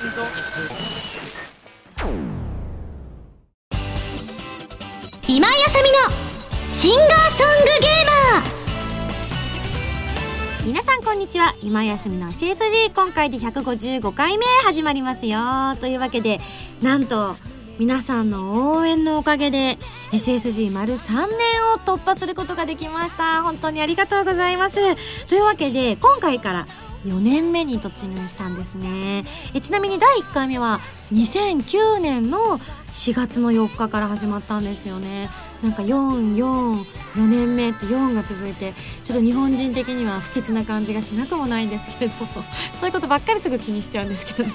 [0.00, 0.10] 今井
[5.66, 5.98] あさみの
[6.70, 10.66] シンガーソングゲーマー。
[10.66, 11.54] 皆さんこんにちは。
[11.60, 15.76] 今井あさみの SSG 今回で155回目始まりますよ。
[15.78, 16.40] というわけで
[16.80, 17.36] なんと
[17.78, 19.76] 皆さんの応援のおかげで
[20.12, 23.42] SSG 丸3年を突破することができました。
[23.42, 24.76] 本当にありがとうございます。
[25.26, 26.66] というわけで今回から
[27.04, 29.24] 4年目に突入したんですね。
[29.54, 30.80] えちなみに第1回目は
[31.12, 32.58] 2009年の
[32.92, 35.30] 4月の4日から始まったんですよね。
[35.62, 36.84] なんか444
[37.26, 38.72] 年目って4が続いて
[39.02, 42.16] ちょっと日本人的には不吉な感じがしなくもないんですけれど
[42.78, 44.54] そういうことばっかりすぐ気にしちゃうんですけどね。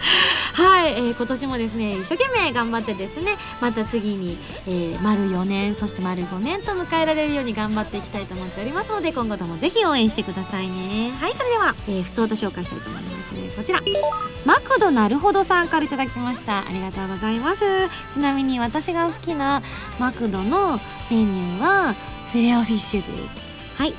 [0.54, 11.12] はい、えー、今年もですね一生懸命頑張ってですねまた次に、えー、丸4年そして丸5年と迎えられるように頑張っていきたいと思っておりますので今後ともぜひ応援してくださいね。
[11.20, 13.50] はいそれでは、えー、普通と紹介したいと思いますね。
[13.56, 13.80] こちら。
[14.44, 16.60] マクドなるほどさんから頂きました。
[16.60, 17.62] ありがとうございます。
[18.10, 19.62] ちなみに私が好きな
[19.98, 21.94] マクドのメニューは
[22.32, 23.94] フレオフィッシュですはい。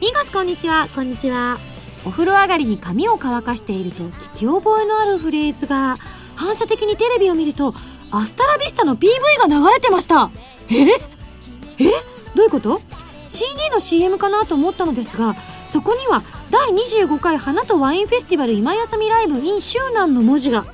[0.00, 0.88] ミーゴスこんにちは。
[0.94, 1.71] こんにちは。
[2.04, 5.98] お風呂上がりに髪を乾かしていると聞き覚えのあるフレーズが
[6.34, 7.74] 反射的にテレビを見ると
[8.10, 10.30] アスタラビスタの PV が流れてました。
[10.68, 10.82] え？
[11.78, 11.90] え？
[12.34, 12.80] どういうこと
[13.28, 20.66] ？CD の CM かなと思ったのですがそこには第25回花とワインフェスティバル今休みライブ in 周南の文字が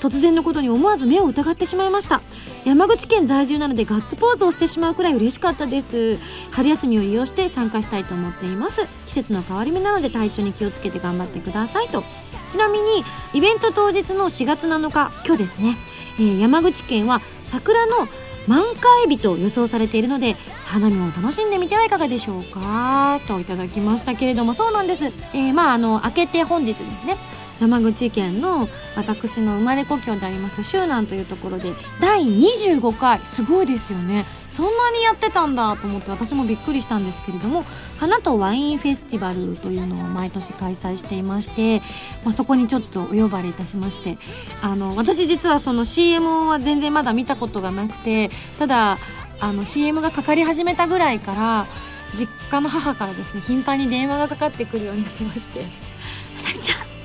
[0.00, 2.22] 突然のことに思わず目を疑ってしまいました。
[2.66, 6.18] 山口県在住なのでガッツポーズをしてしまうくらい嬉しかったです。
[6.50, 8.88] 春休みを利用して参加したいと思っています。
[9.06, 12.02] 季節の変わり目なので体調に気をつけて頑張ってくださいと。
[12.48, 15.76] ちなみにイベント当日の4月7日今日ですね、
[16.18, 18.08] えー、山口県は桜の
[18.48, 23.20] 満開日と予想されているので花見を楽しんでみてはいかがでしょうか？
[23.28, 27.16] といただきましたけれどもそうなんです、えー、まああの明けて本日ですね。
[27.60, 33.20] 山口県の私の生まれ故郷であります周南というところで第25回。
[33.24, 34.24] すごいですよね。
[34.50, 37.64] そんなにやってたんだと思って私もびっくりしたんですけれども
[37.98, 41.80] 花とワインフェスティバルというのを毎年開催していまして、
[42.24, 44.16] まあ、そこにちょっとお呼ばれいたしまして
[44.62, 48.98] あの私実はその CM は全然まだ見たことがなくてただ
[49.40, 51.66] あの CM がかかり始めたぐらいから
[52.14, 55.60] 実家の母からですね頻繁に電話がかかってくるようになりまして
[56.36, 56.95] 「あ さみちゃん。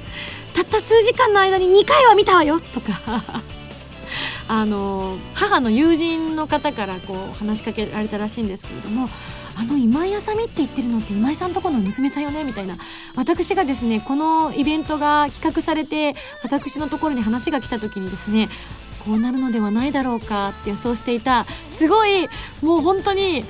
[0.53, 2.99] たった数時間の間に2回は見たわよとか。
[4.47, 9.09] あの母の友人の方からこう話しかけられたらしいんですけれども
[9.55, 12.75] 「あの今井あさみって言ってるのって今井さんとこの娘さんよね」みたいな。
[13.15, 18.49] 私がですねこのイベントが企画されて私のところに話が来た時にですね
[19.05, 22.27] こうなるのではないだろうかって予想していたすごい
[22.61, 23.45] もう本当に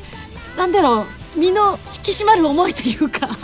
[0.57, 3.27] 何だろう身の引き締まる思いというか。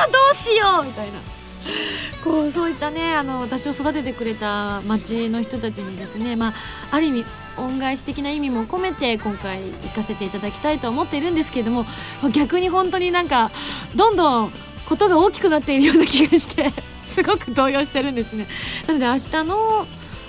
[0.00, 1.37] あどうしようみたいな。
[2.24, 6.54] こうそういったねあの私を育ててくれた町の人たちにですね、まあ、
[6.90, 7.24] ある意味
[7.56, 11.86] 恩返し的な意味も込めて今回行かせていただきたいと思っているんですけれども
[12.32, 13.50] 逆に本当になんか
[13.94, 14.52] どんどん
[14.86, 16.72] ことが大きくなっているような気がして
[17.04, 18.46] すごく動揺してるんですね。
[18.86, 19.86] なので明日の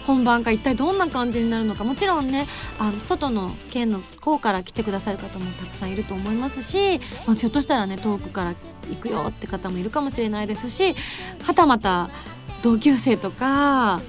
[0.09, 2.47] 本番が一体どんな感じになるのかもちろんね
[2.79, 8.55] あの外の県の方から来てくださる方もたくさんいると思いますし、まあ、ひょっとしたらね遠くから
[8.89, 10.95] 行くよって方もいるかもしれないですし
[11.43, 12.09] はたまた
[12.63, 14.01] 同級生とか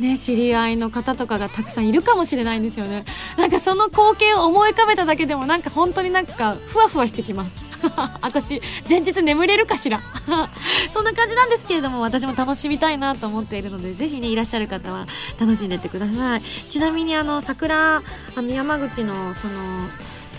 [0.00, 3.04] ね、知り合いの方とかがたくさんいるかもしれないんですよね。
[3.38, 7.63] なんかその光景を思い浮かべただけでもなんか本当になんかふわふわしてきます。
[8.22, 10.00] 私前日眠れるかしら？
[10.92, 15.06] そんな感じなんですけれども私も楽しみたいなと思っているのでぜひねいらっしゃる方は
[15.38, 16.42] 楽しんでってください。
[16.68, 18.02] ちなみにあの桜あ
[18.42, 19.88] の山口のその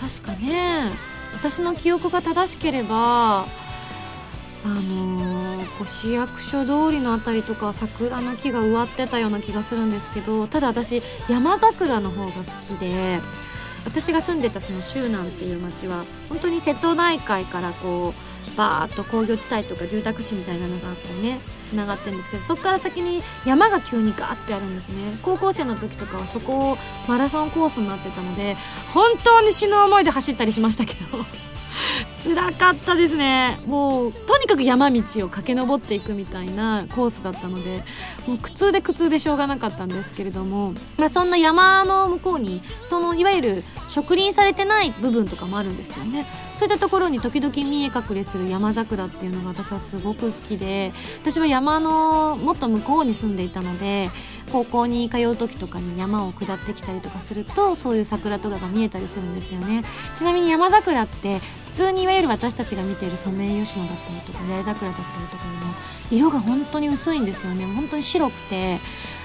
[0.00, 0.90] 確かね
[1.34, 3.46] 私の記憶が正しければ
[4.64, 13.20] あのー、こう市役所通りの辺りとか桜の木が植わってたような気がするんですけどただ私山桜の方が好きで
[13.86, 18.12] 私が住んでたその周南っていう町は本当に瀬戸内海からこ
[18.54, 25.18] うバーッと工業地帯とか住宅地みたいなのがこうねつながってるんですけどそこから先に山が急にガーってあるんですね。
[25.22, 26.78] 高校生の時とかはそこを
[27.08, 28.56] マラソンコースになってたので
[28.92, 31.24] 本当に死ぬ思いで走ったりしましたけど。
[32.24, 33.60] 辛かったですね。
[33.66, 37.84] もうとにかく山道を駆け上っていくみたいなコースだったので
[38.26, 46.26] もう苦痛で苦痛でしょうがなかったんですけれども、まあ、そんな山の向こうにそのいわゆる植林されてない部分とかもあるんですよね。
[46.56, 54.10] そういったところに時々見え隠れする山桜っていうのが私はすごく好きで私は山のもっと向こうに住んでいたので
[54.50, 59.84] 高校に通う時とかに山を下ってきたりとかするとそういう桜とかが見えたりするんですよね。
[60.14, 61.40] ちなみに山桜って
[61.76, 65.74] 通にいわゆる私たちが見ているソメイヨシノだったりとか八重桜だったりとかにも
[66.10, 67.66] 色が本当に薄いんですよね。
[67.66, 68.80] 本当に白くて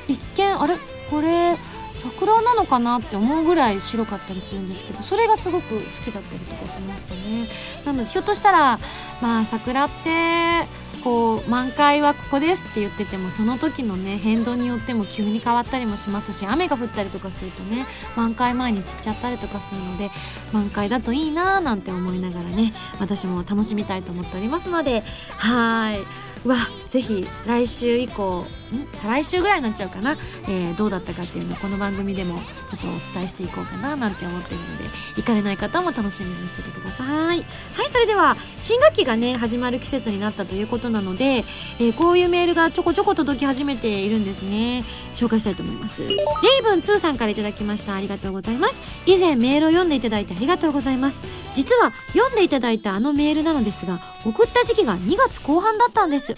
[0.08, 0.76] 一見あれ？
[1.10, 1.58] これ
[1.94, 7.48] 桜なのかなって思うぐらい白かったりするんですけどそれがすごく好きだったりとかしましたね。
[7.86, 8.80] なのでひょっとしたら
[9.22, 10.68] まあ桜って
[11.04, 20.12] こう満開はここですって言っててもその時のね変動によっても急に変わったりもしますし雨が降ったりとかするとね満開前に散っちゃったりとかするので
[20.52, 25.04] 満開だといいなーなんて思いながらね私も楽しみたいと思っておりますので
[25.38, 26.06] はーい。
[26.46, 26.56] わ
[26.88, 28.46] ぜひ来週以降
[28.92, 34.86] 再来週ぐらいになっちゃうかな、えー、どうだったかっていうのをこの番組でもちょっとお伝えしていこうかななんて思っているので
[35.18, 37.08] 行かれない方も楽しみにしててください。
[37.28, 37.46] はい
[37.90, 41.44] それでは新学期がね始まる季節になったということなので、
[41.80, 44.84] えー、こういうメールがちょこちょこ届き始めているんですね。
[45.14, 46.02] 紹介したいと思います。
[46.02, 46.18] レイ
[46.64, 47.96] ブン2さんから頂きました。
[47.96, 48.82] ありがとうございます。
[49.06, 51.18] 以前メールを読んでいただいてありがとうございます。
[51.54, 56.36] 実は読んでいただいたあのメールなのですが送った時期が2月後半だったんです。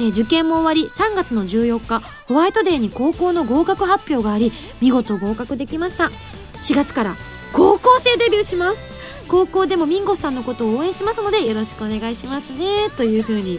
[0.00, 6.10] えー、受験も終わり3月の14日ホワイトデーに高校の合格発表があり見事合格できました。
[6.62, 7.16] 4月から
[7.52, 8.80] 高校生デビューします。
[9.28, 12.90] 高校でもミンゴスさんのことを応援しますのでよろしくお願いしますね。
[12.96, 13.58] という風にい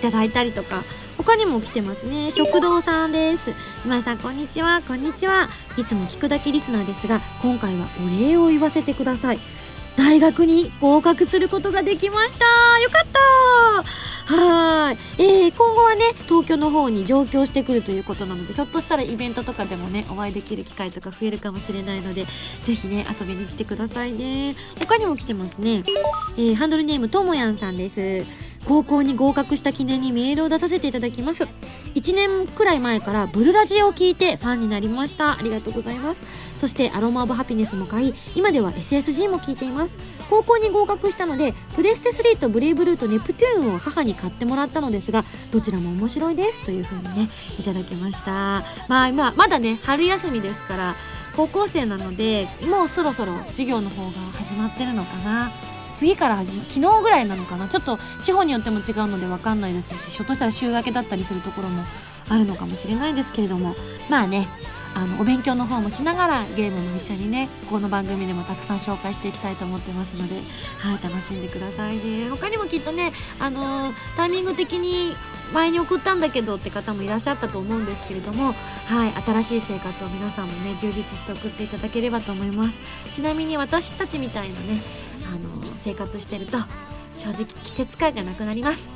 [0.00, 0.84] ただいたりとか
[1.16, 2.30] 他にも来てますね。
[2.30, 3.52] 食堂さんです。
[3.84, 4.82] 今井さんこんにちは。
[4.86, 5.48] こんにちは。
[5.76, 9.38] いつも聞くだけリスナーですが今回はお礼を言わせてください。
[9.98, 12.44] 大学に合格することができました。
[12.80, 13.18] よかった。
[14.32, 22.26] はい、えー、今後はね東京の方に上京してくるということなのでひょっとしたらイベントとかでもねお会いできる機会とか増えるかもしれないので
[22.62, 24.54] ぜひね遊びに来てくださいね。
[24.78, 25.82] 他にも来てますね、
[26.36, 28.24] えー、ハンドルネームともやんさんです。
[28.66, 31.44] 高校に合格した記念にメールを出させていただきます。
[31.94, 35.38] 1年くらい前からブルラジオを聞いてファンになりました。
[35.38, 36.22] ありがとうございます。
[36.58, 39.96] そしてアロマオブハピネスも買い今では SSG も聞いています。
[40.28, 46.62] 高校に合格したのでプレステ3とブレイブルーとネプトゥーンを母に買ってもらったのですがどちらも面白いです。
[46.64, 48.64] という風にねいただきました。
[48.88, 50.94] まあまあまだね春休みですから
[51.36, 55.50] 高校生なのでもうそろそろ授業の方が始まってるのかな。
[55.94, 57.68] 次から始まる昨日ぐらいなのかな。
[57.68, 61.84] ちょっと地方によっても違うので分かんないですしひょっとしたら週明けだったりするところも
[62.28, 63.74] あるのかもしれないですけれども。
[64.10, 64.48] まあね
[64.98, 70.40] あのお勉強の方もしながらゲームも一緒にねこの番組でもたくさん紹介していきたいと思ってますので、
[70.78, 72.28] はい、楽しんでくださいね。
[72.28, 75.14] 他にもきっとね、あの、タイミング的に
[75.52, 78.54] 前に送ったんだけどって方もいらっしゃったと思うんですけれども、
[78.86, 82.78] はい、新しい生活を皆さんもね充実して送っていただければと思います。
[83.12, 84.82] ちなみに私たちみたいなね、
[85.32, 86.58] あの、生活してると
[87.14, 88.90] 正直季節感がなくなります。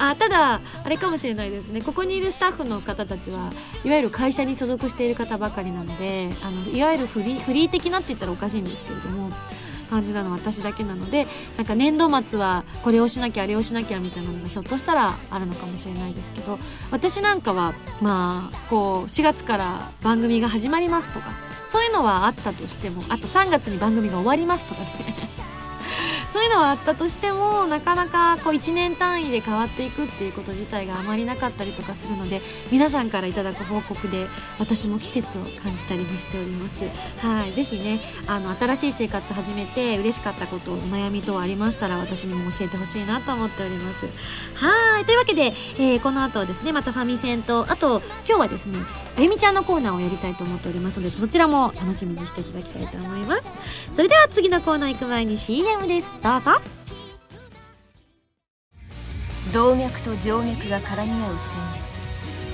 [0.00, 1.82] あただあれかもしれないですね。
[1.82, 3.52] ここにいるスタッフの方たちは
[3.84, 9.30] いわゆる会社に所属している方ばかりなのであのいわゆるフリーフリー的なって言ったらおかしいんですけれども
[9.90, 11.26] 感じなのは私だけなので
[11.58, 16.58] なんか年度末はこれをしなきゃあれをしなきゃみたいなのがひょっとしたらあるのかもしれないですけど
[16.90, 21.26] 私なんかはまあこう4月から番組が始まりますとか
[21.68, 25.39] そういうのはあったとしてもあと3月に番組が終わりますとかね
[26.40, 32.40] そういうのはあったとしてもなかなかこう1年単位で変わっていくっていうこと自体があまりなかったりとかするので
[32.72, 34.26] 皆さんからいただく報告で
[34.58, 36.82] 私も季節を感じたりもしております。
[37.18, 37.52] はい。
[37.52, 44.06] ぜひねあの新しい生活始めて嬉しかったことお悩み等ありましたら私にも教えてほしいなと思っております。
[44.64, 45.04] はい。
[45.04, 48.78] というわけで、えー、この後はですねまたファミセンとあと今日はですね
[49.16, 53.42] あゆみちゃんのコーナーをやりたいと思っておりますのでそちらも楽しみにしていただきたいと思います。
[53.94, 56.06] それでは次のコーナー行く前に CM です。
[56.22, 56.52] どうぞ。
[59.52, 62.00] 動脈と静脈が絡み合う旋律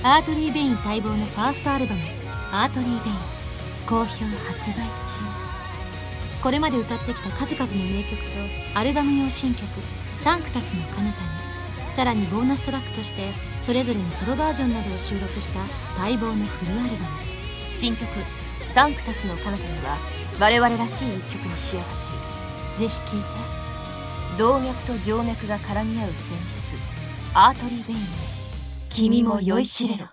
[0.03, 2.01] アートリー・ベイン待望のファーストアルバム
[2.51, 3.17] 「アートリー・ベイン」
[3.85, 4.17] 好評発
[4.71, 5.47] 売中。
[6.41, 8.27] これまで歌ってきた数々の名曲と
[8.73, 9.63] アルバム用新曲
[10.17, 11.13] 「サンクタスの彼方に。
[11.93, 13.23] さらにボーナストラックとして
[13.67, 15.59] それぞれのソロバージョンなどを収録した
[16.01, 16.97] 待望のフルアルバム。
[17.69, 18.07] 新曲
[18.73, 19.97] 「サンクタスの彼方には
[20.39, 21.89] 我々らしい一曲に仕上がっ
[22.77, 22.89] ている。
[22.89, 24.37] ぜひ聴いて。
[24.37, 26.75] 動脈と静脈が絡み合う旋律。
[27.33, 27.99] アートリー・ベイン
[28.89, 30.05] 君も酔いしれろ。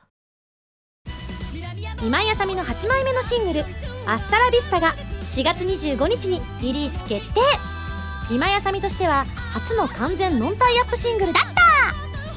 [2.03, 3.65] 今井あさみの8枚目のシングル
[4.05, 7.41] 「アスタラビスタ」が4月25日にリリース決定。
[8.33, 11.64] 今井あさみとしては初の完全ノンタイアップシングルだった。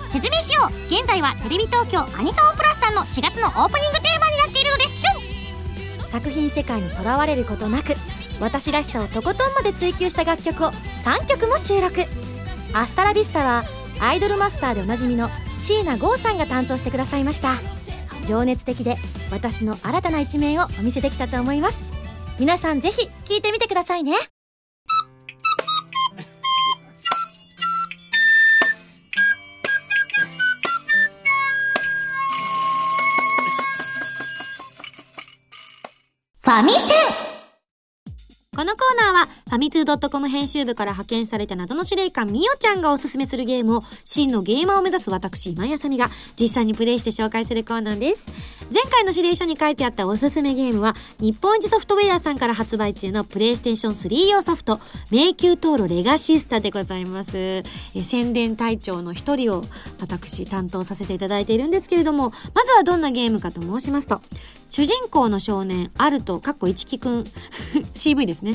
[0.09, 0.93] 説明しよう。
[0.93, 4.97] 現在はテレビ東京アニソンプラスさんの4月のオープニングテーマになっているのです
[6.07, 7.93] 作品世界にとらわれることなく
[8.39, 10.71] 私らしさをとことんまで追求した楽曲を
[11.03, 12.05] 3曲も収録。
[12.73, 13.63] アスタラビスタは
[13.99, 17.55] アイドルマスターでおなじみの椎名剛さんが担当してくださいました。
[18.25, 18.97] 情熱的で
[19.31, 21.79] 私の新たな一面をお見せできたと思います。
[22.39, 24.13] 皆さんぜひ聞いてみてくださいね。
[36.47, 37.27] ファミセン
[38.55, 48.25] このコーナーはファミツー .com 編集部から派遣された謎の司令官みおちゃんがおすすめするゲームを真のゲーマーを目指す私今井あさみが実際にプレイして紹介するコーナーです。
[48.73, 54.79] 前回の指令書に書いてあったおすすめゲームは日本一ソフトウェアさんから発売中のプレイステーション3用ソフト
[55.11, 57.37] 迷宮登録レガシスタでございます。
[57.37, 57.63] え
[58.03, 59.63] 宣伝隊長の一人を
[59.99, 64.21] 私担当させていただいているんですけれどもまずはどんなゲームかと申しますと
[64.69, 67.21] 主人公の少年、アルト、かっこ一木くん、
[67.95, 68.53] CV ですね、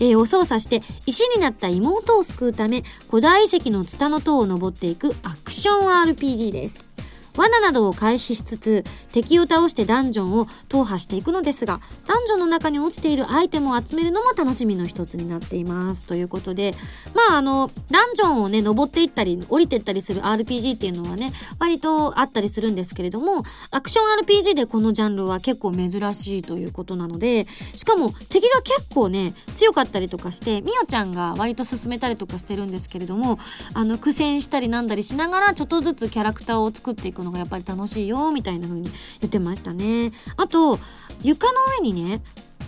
[0.00, 6.91] えー、を操作して石になった妹を救うため、古代遺跡のツタの塔を登っていくアクション RPG です。
[7.36, 16.06] 罠などを回避しつつ敵を倒してダンジョンを踏破していくのですがダンジョンの中に落ちているアイテムを集めるのも楽しみの一つになっています。
[16.06, 16.74] ということで
[17.14, 33.38] まああのダンジョンをね登っていったり降りていったりする RPG っていうのはね割とあったりするんですけれどもアクション RPG でこのジャンルは結構珍しいということなのでしかも敵が結構ね強かったりとかしてみおちゃんが割と進めたりとかしてるんですけれども
[33.74, 40.78] あの苦戦したりなんだりしながらちょっとずつキャラクターを作っていくくのがやっぱり楽しいよみたいな風に言ってましたねあと
[41.22, 42.20] 床の上にね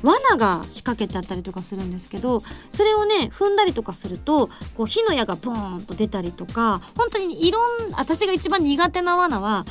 [0.03, 9.65] 罠が仕掛けてあったりとかするんですけどそれをね踏んだりとかするとこう火の矢がボーンと出たりとか本当にいろん私が一番苦手な罠は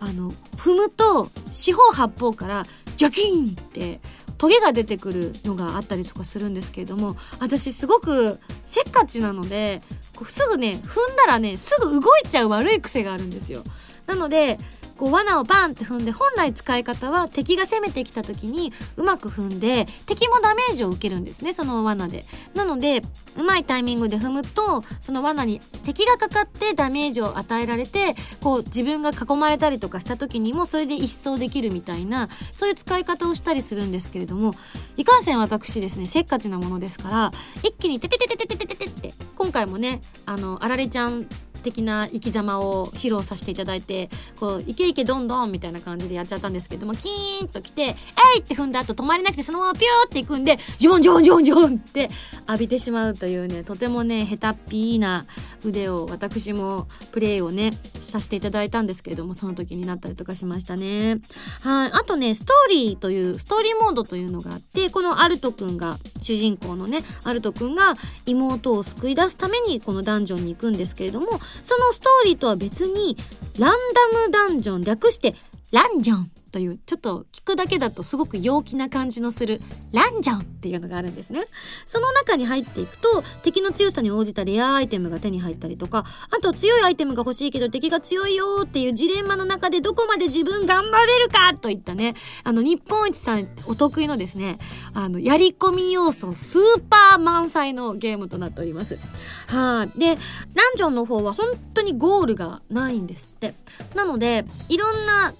[0.00, 2.66] あの踏むと四方八方から
[2.96, 4.00] ジャキーンって
[4.38, 9.82] トゲが出てくるのがあったりとかするんですけれども私すごくせっかちなので
[10.26, 13.62] すぐね踏んだらねすぐ動いちゃう悪い癖があるんですよ。
[14.06, 14.58] なので
[14.96, 22.24] こう罠をバンって踏んで本来使い方は敵が攻めてきた時にうまく踏んで敵もダメージを受けるんですねその罠で。
[22.54, 23.02] なので
[23.36, 34.54] うまいタイミングで踏むとその罠に敵がかかってダメージを与えられてこう自分が囲まれたりとかした時にもそれで一掃できるみたいなそういう使い方をしたりするんですけれども
[34.96, 37.32] いかんせん私ですねせっかちなものですから
[37.62, 41.26] 一気にテテテテテテテテって今回もねあのあられちゃん
[41.66, 44.08] 的な生き様を披露させていただいて
[44.38, 47.82] こうイケイケどんどんみたいな感じでやっちゃったんですけどもキーンと来て
[48.36, 52.08] 「えい!」って踏んだ後止まれなくてそのままピューっていくんでジョンジョンジョンジョンって
[52.46, 55.26] 浴びてしまうというねとてもね下手っぴーな
[55.64, 61.18] 腕を私もプレイをねさせていただいたんですけれどもその時になったりとかしましたね
[61.62, 67.94] はいあとねストーリーというストーリーモードというのがあってこのアルトくんが主人公のねアルトくんが
[68.26, 73.16] 妹を救い出すためにこのダンジョンに行くんですけれどもそのストーリーとは別に
[73.58, 73.76] ラン
[74.12, 75.34] ダムダンジョン略して
[75.72, 76.35] ランジョン。
[76.52, 79.60] というちょっと聞くだけだとすごく陽気な感じのする
[79.92, 81.44] ランジャンっていうのがあるんですね。
[81.84, 94.58] その中に入っていくと敵の強さに応じたレアアイテムが手に入ったりとかあと強いアイテムが欲しいけど敵が強いよっていうジレンマの中でどこまで自分頑張れるかといったねあの日本一さんお得意のですね
[94.94, 98.98] あのやり込み要素スーパー満載のゲームとなっております。
[99.48, 100.16] はい、でラン
[100.76, 103.35] ジョンの方は本当にゴールがないんです。
[103.48, 103.66] って。
[103.94, 105.34] なのでいろんなラン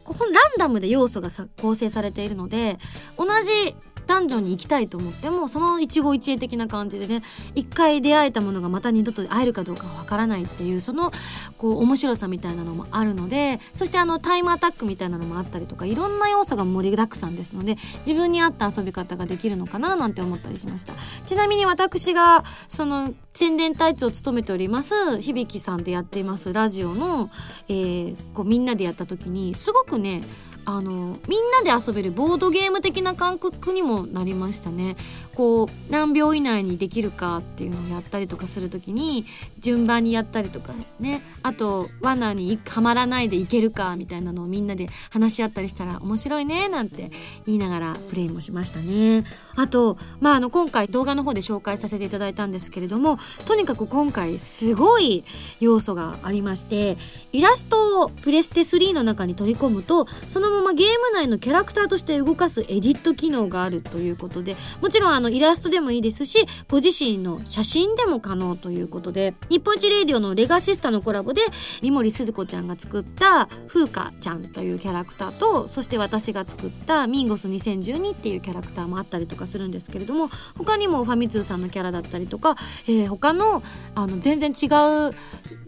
[0.58, 2.78] ダムで要素が構成されているので
[3.16, 7.22] 同じダンジョンに行きたいと思ってもその一期一会的な感じでね
[7.54, 11.12] 一回出会えたものがまた二度と会えるかどうかわからないっていうその
[11.58, 20.94] こう面白さみたいなのもあるのでそしてあのタイムアタックみたいなのもあったりとかいろんな要素が盛りだくさんですので自分に合った遊び方ができるのかななんて思ったりしました。
[21.24, 27.30] ちなみに私がその宣伝隊長を務めております響さんでやっていますラジオの、
[27.68, 30.22] えー、こうみんなでやった時にすごくね
[30.66, 34.96] あのみんなで遊べるボードゲーム的な感覚にもなりましたね。
[35.36, 39.26] こう何秒以内にできるかっていうのをやったりとかする時に
[39.58, 47.10] 順番にやったりとかねあと罠にはまらないでいけるかみたいなのをみんなで話し合ったりしたら面白いねなんて
[47.44, 49.24] 言いながらプレイもしましたね。
[49.56, 55.24] あとまああの今回動画の方で紹介させていただいたんですけれどもとにかく今回すごい
[55.60, 56.96] 要素がありまして
[57.32, 71.42] イラストをプレステ3の中に取り込むとそのままゲーム内のキャラクターとして動かすエディット機能があるということでもちろんあのイラストでもいいですしご自身の写真でも可能ということで日本一レディオのレガシスタのコラボで
[71.82, 82.56] 三森すず子ちゃんが作った風花ちゃんというキャラクターとそして私が作ったミンゴス2012っていうキャラクターもあったりとかするんですけれども他にもファミ通さんのキャラだったりとか、
[82.86, 83.62] えー、他の
[83.94, 85.14] あの全然違う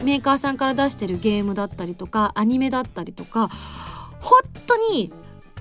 [0.03, 3.49] メーカーさんから出してるゲームだったりとかアニメだったりとか
[4.19, 5.11] 本当に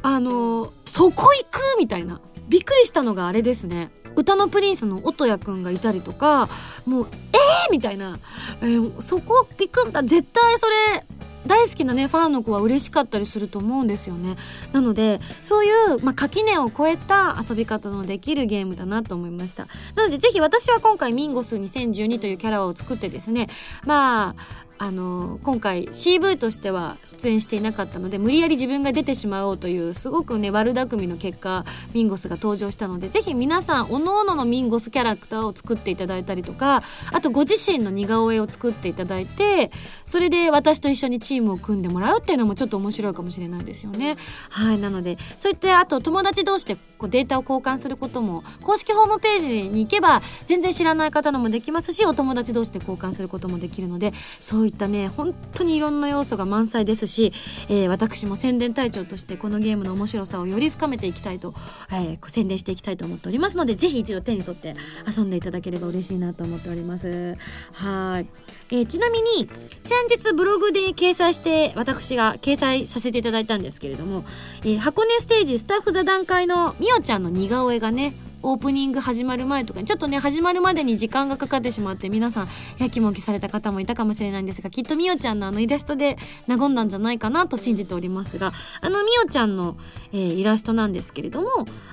[0.03, 2.21] あのそこ行くみたいな。
[2.49, 3.91] びっくりしたのがあれですね。
[4.17, 6.49] 歌のプリンスの音谷くんがいたりとか
[6.87, 7.71] もうえー？
[7.71, 8.19] みたいな、
[8.61, 10.03] えー、そこ行くんだ。
[10.03, 11.05] 絶対それ
[11.47, 14.37] 大好きなねファンの子は嬉しかったりすると思うんですよね。
[14.73, 19.69] なのでそういう、まあ、垣根を越えた遊び方のできるゲームだなと思いました。
[19.95, 23.49] なのでぜひ私は今回ミンゴス2012というキャラを作ってですね
[23.87, 36.83] まああの今回 CV としては出演していなかったので無理やり自分が出てしまおうというすごくね悪巧みの結果ミンゴスが登場したのでぜひ皆さんおのおののミンゴスキャラクターを作っていただいたりとか
[37.13, 39.73] あとご自身の似顔絵を作っていただいて
[40.05, 44.17] それで私と一緒にチームを組んでもらうっていうのもちょっと面白いかもしれないですよね。
[44.51, 57.33] はいなのでそういったあと友達同士でこうデータを交換することも公式ホームページに行けば全然知らない方のもできますしお友達同士で交換することもできるのでそういいったね本当にいろんな要素が満載ですし、
[57.69, 61.55] えー、私も宣伝隊長としてこのゲームの面白さをより深めていきたいと、
[61.93, 67.35] えー、宣伝していきたいと思っておりますのでぜひ一度手に取って遊んでいただければ嬉しいなと思っております。
[67.73, 68.27] はい、
[68.71, 69.51] えー、ちなみに
[69.83, 74.25] 先日ブログで掲載して私が掲載させていただいたんですけれども、
[74.63, 86.17] えー、箱根ステージスタッフ座談会のみおちゃんの似顔絵がねオープニング始まる前とかにちょっとね始まるまでに時間がかかってしまって皆さんやきもきされた方もいたかもしれないんですがきっとみおちゃんのあのイラストで
[86.47, 89.77] 和んだんじゃないかなと信じておりますがあのみおちゃんの、
[90.13, 91.49] えー、イラストなんですけれども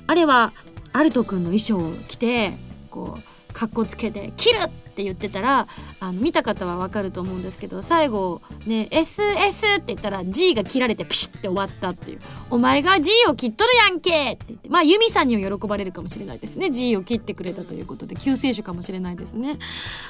[0.06, 0.52] あれは
[0.92, 2.52] アルト君の衣装を着て
[2.90, 4.60] こうかっこつけて「切る!」
[4.96, 5.68] って言ってたら
[6.00, 16.70] あの見た方はわかると思うんですけど最後ね「SS」って言ったら G が切られてピシッて終わったっていう「お前が G を切っとるやんけ!」って言ってまあユミさんには喜ばれるかもしれないですね。
[16.70, 19.58] G を切ってくれたということで救世主かもしれないですね。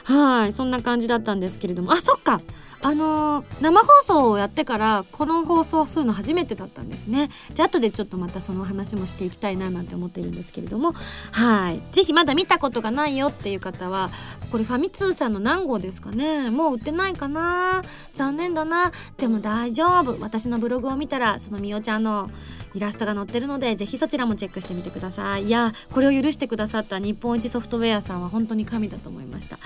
[0.04, 1.92] はいそんな感じだったんですけれども。
[1.92, 2.40] あそっか。
[2.82, 7.30] あのー、生放送をやってからこの放送するの初めてだったんですね。
[7.54, 10.92] じゃあ後でちょっとまたその話もしていきたいななんて思ってるんですけれども。
[11.32, 11.80] はい。
[11.92, 14.10] 是非まだ見たことがないよっていう方は
[14.52, 16.50] これファミ通さんの何号ですかね。
[16.50, 17.82] もう売ってないかな。
[18.14, 18.92] 残念だな。
[19.16, 20.16] でも大丈夫。
[20.20, 22.30] 私のブログを見たらそのみおちゃんの
[22.74, 25.46] イラストが載ってるのでぜひそちらもチェックしてみてください。
[25.46, 29.58] いやこれを許してくださった日本一ソフトウェアさんは本当に神だと思いました。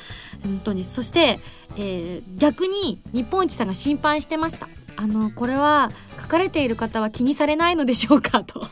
[0.42, 0.84] 本当に。
[0.84, 1.40] そして、
[1.76, 4.68] えー、逆に日本一さんが心配してました。
[4.96, 8.66] あのこれは書かれている方は気にされないのでしょうかと。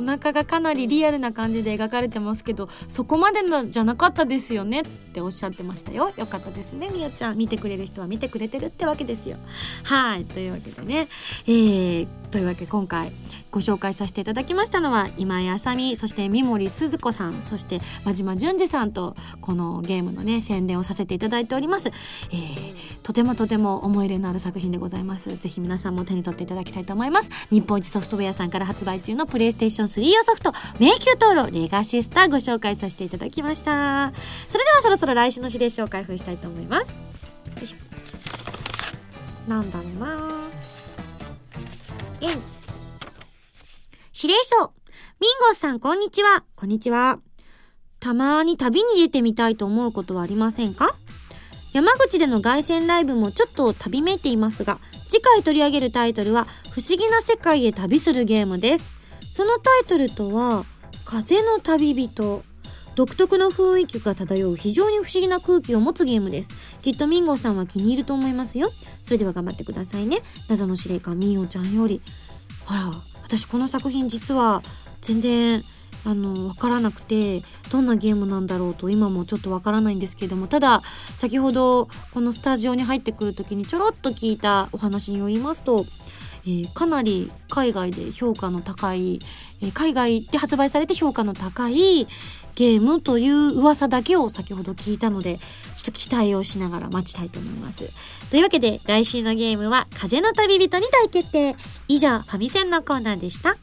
[0.00, 6.12] お腹がかなりリアルな感じで描かれてますけどそこまでのじゃなかったですよねっておっしゃってましたよ。
[6.16, 6.88] よかったですね。
[6.92, 9.36] みおちゃん見てくれる人は見てくれてるってわけですよ。
[9.84, 10.24] はい。
[10.24, 11.08] というわけでね。
[11.46, 13.12] えー、というわけで今回
[13.50, 25.36] ご紹介させていただきましたのは今井あさみそして三森鈴子さんそして真島淳二さんとこのゲームのね宣伝をさせていただいております、えー、とてもとても思い入れのある作品でございます。
[25.36, 27.30] ぜひ皆さんも手に取っていただきたいと思います。
[27.50, 34.12] 日本一ソフトウェアさんから発売中のプレイステーション3用ソフト迷宮灯籠レガシスターご紹介させていただきました。
[34.48, 36.90] それではそろそろ来週の指令書を開封したいと思います。
[36.90, 36.96] よ
[37.62, 39.50] いしょ。
[39.50, 40.30] なんだろうな。
[42.20, 42.59] えん
[44.22, 44.74] 指令書
[45.18, 47.20] ミンゴスさんこんにちはこんにちは
[48.00, 50.94] たまに旅に出てみたいと思うことはありませんか？
[51.72, 54.78] 山口での凱旋ライブもちょっと旅めいていますが、
[55.08, 58.84] 次回取り上げるタイトルは、不思議な世界へ旅するゲームです。
[59.32, 60.66] そのタイトルとは、
[61.06, 62.42] 風の旅人。
[62.96, 66.50] 独特の雰囲気が漂う非常に不思議な空気を持つゲームです。
[66.82, 68.70] きっとミンゴさんは気に入ると思いますよ。
[69.00, 70.20] それでは頑張ってくださいね。
[70.50, 72.02] 謎の司令官ミンオちゃんより。
[72.66, 74.60] あら、私この作品実は
[75.02, 75.62] 全然
[76.04, 80.82] あの分からなくてどんなゲームなんだろうと今もちょっと分からないんですけどもただ
[81.14, 85.86] 先ほどこのスタジオに入ってくる時にちょろっと聞いたお話によりますと、
[86.44, 89.20] えー、かなり海外で評価の高い、
[89.62, 92.08] えー、海外で発売されて評価の高い
[92.54, 95.38] ゲームという噂だけを先ほど聞いたので
[95.76, 97.88] ちょっと期待をしながら待ちたいと思います。
[98.30, 101.56] というわけで来週のゲームは風の旅人に大決定
[101.88, 103.56] 以上ファミセンのコーナーでした。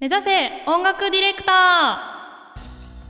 [0.00, 2.17] 目指せ音楽ディレクター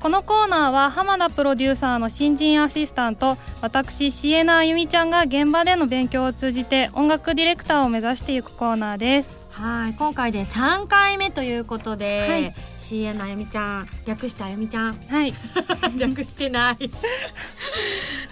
[0.00, 9.30] このコーナーは浜田プロデューサーの新人アシスタント私シエナあゆみちゃんが現場での勉強を通じて音楽ディレクターを目指していくコーナーです。
[9.50, 14.94] はい今回で3回目ということで、はい、CN あゆみちゃん略してあゆみちゃん。
[14.94, 15.34] はい。
[15.98, 16.90] 略してない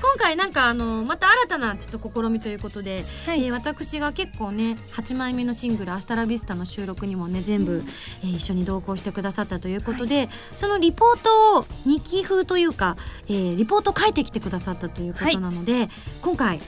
[0.00, 3.44] 今回なんかあのまた新たなちょっと試みということで、はい。
[3.44, 7.82] えー私が結構ね8枚目のシングル「アスタラビスタ」の収録にもね全部、
[8.22, 12.96] えー一緒に同行してくださったということで、そのリポートを日記風というか、
[13.28, 15.88] えーリポートを書いてきてくださったということなので、
[16.22, 16.60] 今回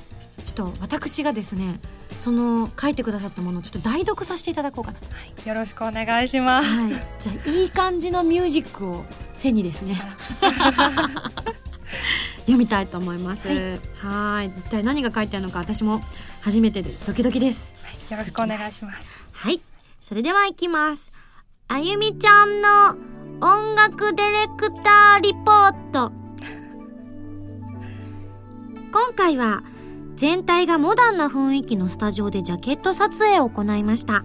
[0.44, 1.80] ちょっと私がですね
[2.18, 4.98] その書いてくださったものをちょっと代読させていただこうかな。
[4.98, 6.68] と、よろしくお願いします。
[6.68, 10.00] はい、じゃあいい感じのミュージックを背にですね
[12.40, 13.48] 読みたいと思います。
[13.98, 16.02] はい一体何が書いてあるのか私も
[16.40, 17.72] 初めてでドキドキです。
[18.10, 19.60] よろしくお願いしますはい、
[20.00, 21.12] それでは行きます。
[21.68, 22.96] あゆみちゃんの
[23.40, 26.12] 音楽ディレクターリポート。
[28.90, 29.62] 今回は
[30.16, 34.24] 全体がモダンな雰囲気のスタジオでジャケット撮影を行いました。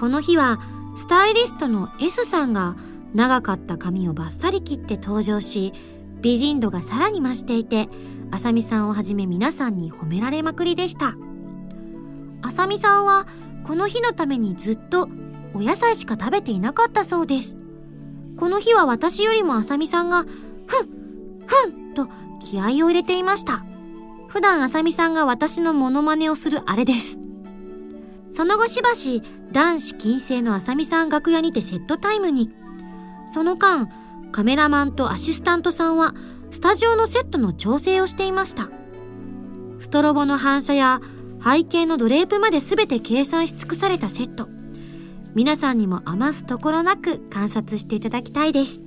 [0.00, 0.60] この日は
[0.96, 2.76] スタイリストの S さんが
[3.14, 5.72] 長かった髪をバッサリ切って登場し、
[6.20, 7.88] 美人度がさらに増していて、
[8.30, 11.16] あさみさんをはじめ皆さんに褒められまくりでした。
[12.42, 13.26] あさみさんは
[13.64, 15.08] この日のためにずっと
[15.54, 17.56] お野菜しか食べていなかったそうです。
[18.36, 20.28] この日は私よりもあさみさんが、ふん、
[21.46, 22.08] ふんと
[22.40, 23.64] 気合を入れていました。
[24.28, 27.18] 普段あさみさんが私のモノマネをするあれです。
[28.30, 32.52] その後しばし男子禁制のあさみさん楽屋にてセットタイムに。
[33.26, 33.88] その間、
[34.32, 36.14] カメラマンとアシスタントさんは
[36.50, 38.70] スタジオのセットの調整をしていました。
[39.78, 41.00] ストロボの反射や
[41.42, 44.48] 背景のドレープまで全て計算し尽くされたセット。
[45.34, 48.82] 皆さんにも余すところなく観察していただきたいです。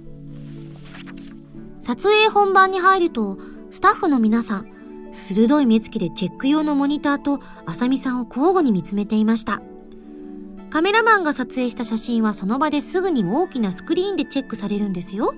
[1.80, 3.38] 撮影本番に入ると、
[3.70, 4.68] スタッフの皆さん、
[5.14, 9.62] 鋭い目つきでチェック用のモニターとあさみさんを交互に見つめていました。
[10.72, 15.36] カメラマンが撮影した写真はその場ですぐに大きなスクリーンでチェックされるんですよ。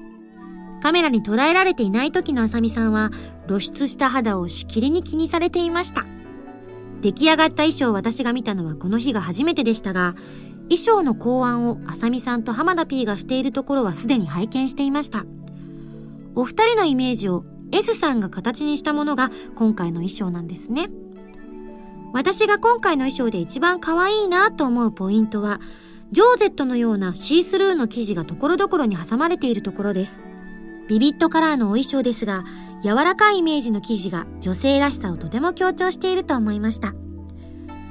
[0.79, 3.09] カメラに捉えられていない時のあさみさんは
[3.47, 6.05] 露出した肌をしきりに気にされていました。
[7.01, 10.13] 出来上がった衣装を私が見たのはこの日が初めてでしたが、
[10.65, 15.25] 衣装の考案をあさみさんと浜田 P がしているところはすでに拝見していました。
[16.35, 20.91] お二人のイメージを S さんが形にしたものが今回の衣装なんですね。
[22.13, 25.59] 私が今回の衣装で一番可愛いなと思うポイントは、
[26.11, 30.23] ジョーゼットのようなシースルーの生地が所々に挟まれているところです。
[30.87, 32.43] ビビットカラーのお衣装ですが、
[32.83, 36.93] 柔らかいイメージの生地が女性らしさをとても強調していると思いました。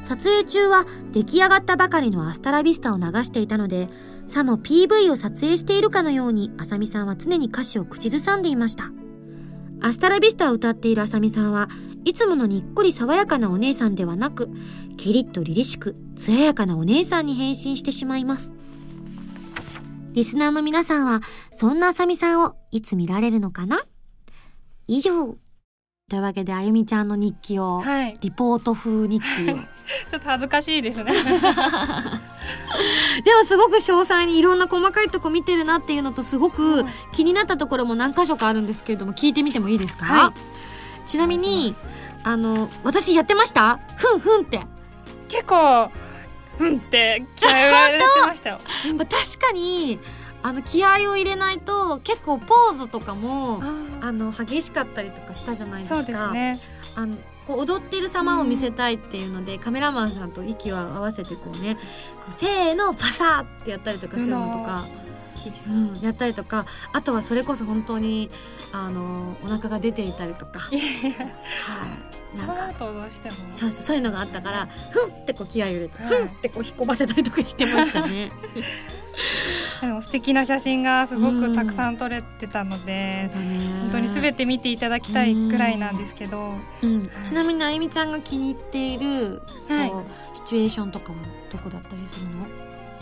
[0.03, 3.89] 撮影中は出来上がったばかりのアスタラビスタを流していたので、
[4.29, 8.93] さも PV を撮影しているかのように、あさみさんは常に歌詞を口ずさんでいました。
[9.85, 11.69] アスタラビスタを歌っているあさみさんは
[12.05, 14.49] いつものにっこり爽やかなお姉さんではなく、
[14.97, 18.55] キリッと凛々しく、艶やかなお姉さんに変身してしまいます。
[20.13, 23.83] リスナーの皆さんは、そんなあさみさんをいつ見られるのかな？
[24.87, 25.37] 以上。
[26.09, 29.57] というわけで、あゆみちゃんの日記を、はいリポート風日記を。
[30.11, 31.13] ちょっと恥ずかしいですね。
[33.25, 36.89] でもすごく詳細にいろんな細かいとこ見てるなっていうのとすごくうん。
[37.13, 40.33] 気になったところも何箇所かあるんですけれども聞いてみてもいいですか、は
[41.07, 41.75] ちなみに
[42.25, 43.79] あの私やってました？
[43.97, 44.67] ふんふんって、ま
[45.29, 45.91] 結構
[46.59, 48.59] うんって気合を入れてましたよ。
[48.63, 49.99] あ、確かに
[50.43, 53.63] あの気合を入れないと結構ポーズとかも
[54.01, 55.97] あの激しかったりとかしたじゃないですか。
[55.97, 56.61] そうですね。
[56.95, 61.77] あのこう踊ってる様を見せたいっていうので、カメラマンさんと息を合わせてこうね
[62.21, 64.87] こうせーのパサーってやったりとかするのとか。
[65.67, 68.31] うん、やったりとかあとはそれこそ本当に
[68.71, 70.81] あのお腹が出ていたりとか、はい、
[72.37, 73.37] そなんかの後どうしても。
[73.51, 76.17] そうそういうのがあったからふんってこう気合い入れて、はい。
[76.17, 78.31] ふんってこう引っ込ませたりとかしてましたね。
[79.81, 83.59] でも素敵な写真がすごくたくさん撮れてたので、そうだね。
[83.83, 89.93] 本当に全て見ていただきたいくらいなんですけど、うん、ちなみにあゆみちゃんが気に入っている、はい。
[90.35, 91.19] シチュエーションとかは
[91.51, 92.47] どこだったりするの、や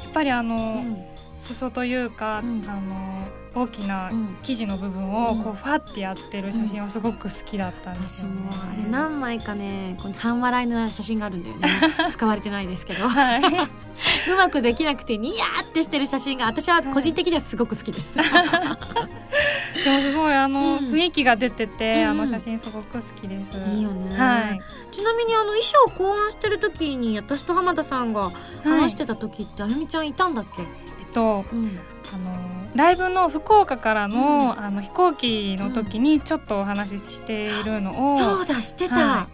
[0.08, 0.96] っぱりあの、うん
[1.40, 2.64] 裾というか、うん。
[2.68, 4.36] あの大きなうん。
[4.42, 5.42] 生地の部分をうん。
[5.42, 8.40] こうファってやってる写真はすごく好きだったんです私よね。
[8.42, 11.68] もあれ何枚かねこう半笑いの写真があるんだよね。
[12.12, 13.08] 使われてないですけど。
[13.08, 13.40] はい、
[14.30, 18.16] うまくできなくてニヤーってしてる写真が私は個人的にはすごく好きです。
[19.84, 20.84] でもすごいあの、うん。
[20.86, 22.10] 雰囲気が出てて、うん。
[22.10, 23.70] あの写真すごく好きです。
[23.74, 24.16] いいよね。
[24.16, 24.60] はい。
[24.92, 28.30] ちなみにあの衣装を考案してる時に私と浜田さんが
[28.62, 30.64] 話してた時って、あゆみちゃんいたんだっけ、
[31.12, 31.78] とうん、
[32.12, 39.28] あのライブの福岡からの,、あの飛行機の時にちょっとお話ししているのを、そうだしてた、は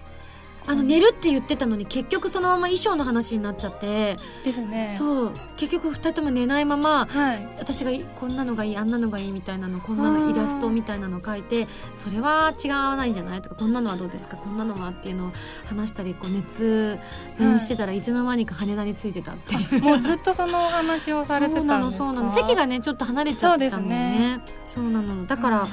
[0.69, 4.17] あの寝るって言ってたのに結局そのまま衣装の話になっちゃって。
[4.45, 4.93] ですね。
[4.97, 5.33] そう。
[5.57, 7.49] 結局2人とも寝ないままはい。
[7.59, 15.33] 私がこんなのがいいあんなのがいいみたいなのこんなのイラストみたいなの書いてそれは違わないんじゃないとかこんなのはどうですかこんなのはっていうのを
[15.67, 16.99] 話したりこう熱
[17.39, 18.01] 弁してたらい。
[18.01, 19.83] つの間にか羽田についてたっていう。
[19.83, 22.05] もうずっとそのお話をされてたんですか？
[22.05, 22.47] そうなのそうなの。
[22.49, 24.41] 席がねちょっと離れちゃってたんだよね。
[24.65, 25.27] そうなの。
[25.27, 25.69] だから、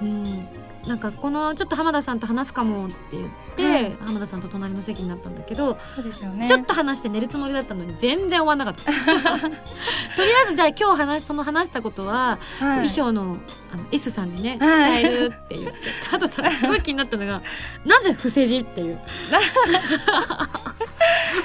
[0.00, 0.46] うん。
[0.86, 3.96] なんかこのちょっと浜田さんと話すかもって言って、はい。
[4.00, 6.46] 浜田さんと隣の席になったんだけど、そうですよね。
[6.46, 8.92] ちょっと話して寝るつもりだったのに全然終わんなかった。
[10.16, 12.88] とりあえずじゃあ今日話その話したことは、はい。
[12.88, 13.36] 衣装の
[13.70, 15.02] あの S さんにねはい。
[15.02, 15.76] 伝えるって言って、
[16.12, 17.42] あとさすごい気になったのが
[17.84, 18.98] なぜ伏せ字っていう。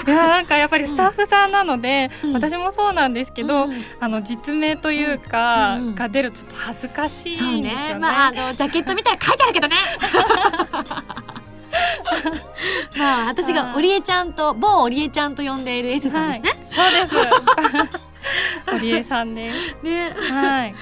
[0.06, 2.34] いやなんかやっぱりスタッフさんなので、うん。
[2.34, 3.74] 私もそうなんですけど、うん。
[4.00, 7.94] あの実名というか、うんうんが出るとちょっと恥ずかしいんですそうよね。
[7.94, 7.96] ね。
[8.00, 9.76] まああのジャケット見たら書いてあるけどね
[12.98, 18.04] まあ私がはいオリエちゃんと某オリエちゃんと呼んでいる S さんですね、はい、そうです。
[18.66, 19.76] 堀江さんです。
[19.84, 20.76] ねはい。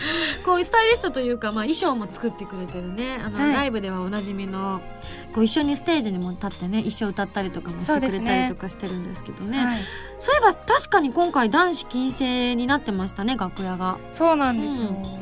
[0.46, 4.82] こうスタイリストというか、まあ、衣装も作ってくれてるねあの、はいライブではおなじみの
[5.34, 9.82] こう一緒にステージにも立ってね一緒歌ったりとかもしてくれたりとかしてるんですけどねはい、
[10.20, 13.98] そういえば確かに今回男子禁制になってましたね楽屋が。
[14.12, 14.84] そうなんですよ。
[14.84, 15.22] うん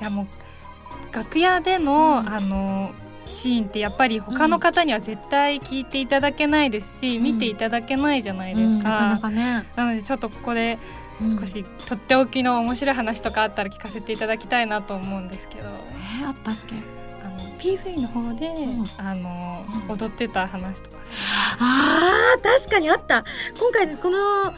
[0.00, 2.92] いやもう楽屋での、うんあの
[3.26, 7.22] シーンってやっぱり他の方には絶対聞いていただけないですし、うん。
[7.22, 8.90] 見ていただけないじゃないでうんすか。
[8.90, 10.78] なかなかね、なのでちょっとここで
[11.20, 11.38] うん。
[11.38, 15.68] 少しとっておきの面白い話とかあったら聞かせていただきたいなと思うんですけど。
[15.68, 16.74] えーあったっけ？
[17.24, 18.84] あの PV の方で、ん。
[18.98, 19.94] あのうん。
[19.94, 20.96] 踊ってた話とか、
[21.58, 23.24] あー確かにあった。
[23.58, 24.52] 今回この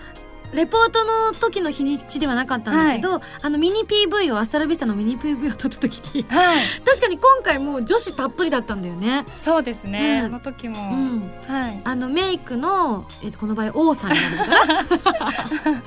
[0.55, 9.27] レポートの時の日にちではなかったんだけど、あのミニ PV をアスタラビスタのミニ PV を撮った時にはい、確かに今回もう女子たっぷりだったんだよね。
[9.37, 10.25] そうですね、うん。
[10.27, 11.33] あの時も、うん。
[11.47, 15.83] はい、あのメイクの、えっとこの場合王さんになるのかな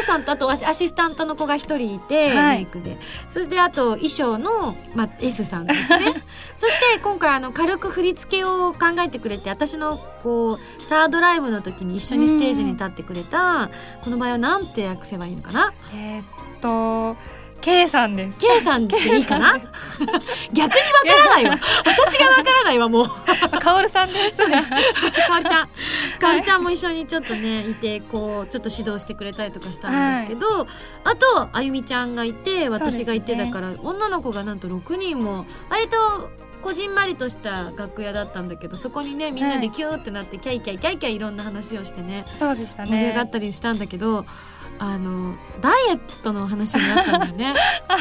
[0.00, 2.58] 王さんとあとアシアシスタントの子が一人いて、はい。
[2.58, 2.98] メイクで。
[3.28, 6.24] そしてあと衣装の、まあ、S さんですね。
[6.56, 13.70] そして今回あの軽く振り付けを考えてくれて私のこうサードライブの時に一緒にステージに立ってくれた
[14.02, 15.72] この場合はなんて訳せばいいのかな？
[15.94, 16.24] えーっ
[16.60, 17.16] と
[17.60, 18.40] K さんです。
[18.40, 19.54] K さんで いいかな？
[20.52, 21.58] 逆にわからないわ。
[21.86, 23.58] 私がわからないわもう。
[23.60, 24.38] かおるさんです。
[24.38, 25.68] かおりちゃん。
[26.18, 30.66] かおりちゃんも一緒にちょっとねいてこうちょっと指導してくれたりとかしたんですけど、
[31.04, 33.52] あとあゆみちゃんがいて私がいて、そうですね。
[33.52, 35.96] だから女の子がなんと6人も割と
[36.62, 42.24] こじんまりとした楽屋だったんだけどそこにねみんなでキューってなって、キャイキャイキャイキャイいろんな話をしてね。
[42.34, 42.90] そうでしたね。
[42.90, 44.24] 盛り上がったりしたんだけど、
[44.78, 47.54] あのダイエットの話になったんだよね。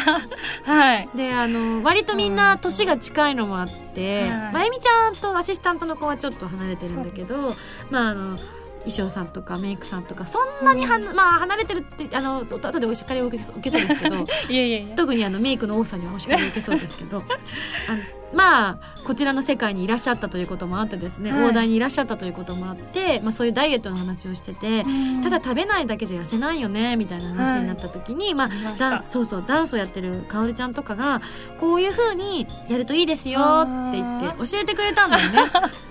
[0.63, 1.09] はい。
[1.15, 4.53] であの割とみんな年が近いのもあって、はい。
[4.53, 7.55] まゆみちゃんとアシスタントの子はちょっと離れてるんだけど
[7.89, 8.37] まああの
[8.85, 14.15] 衣装さんとかメイクさんとかそんなには、まあ離れてるってあの後でお叱りを受け受けそうですけど
[14.49, 17.17] いえいえいえ特にあのメイクの多さにはお叱りを受けそうですけど
[17.89, 21.43] あのまあこちらの世界にいらっしゃったということもあってですね、はい。
[21.49, 24.85] 大台にいらっしゃったということもあって、まあ、そういうダイエットの話をしてて。
[25.21, 28.89] ただ食べないだけじゃ痩せないよねみたいな話になった時に、まあありました。
[28.89, 31.21] ダンそうそうダンスをやってるかおりちゃんとかが
[31.59, 35.51] こういう風にやるといいですよって言って教えてくれたんだよね。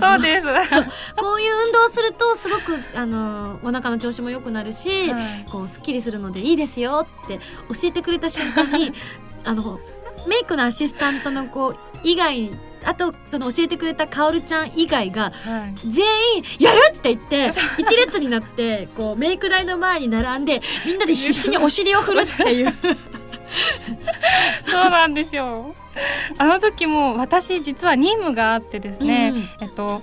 [0.00, 0.46] そうです。
[1.16, 5.46] こういう運動をするとすごくあのお腹の調子も良くなるし、はい。
[5.50, 8.92] こうすっきりするのでいいですよって教えてくれた瞬間に
[9.44, 9.80] あの
[10.26, 12.50] メイクのアシスタントの子以外
[12.84, 15.88] あとその教えてくれたかおるちゃん以外がはい。
[15.88, 16.04] 全
[16.36, 22.72] 員「やる!」って言って 一列になってこうメイク台の前に並んでみんなで必死にお尻を振るっていう
[24.66, 25.74] そうなんですよ。
[26.36, 29.48] あの時も私実は任務があってですね、うん。
[29.60, 30.02] えっと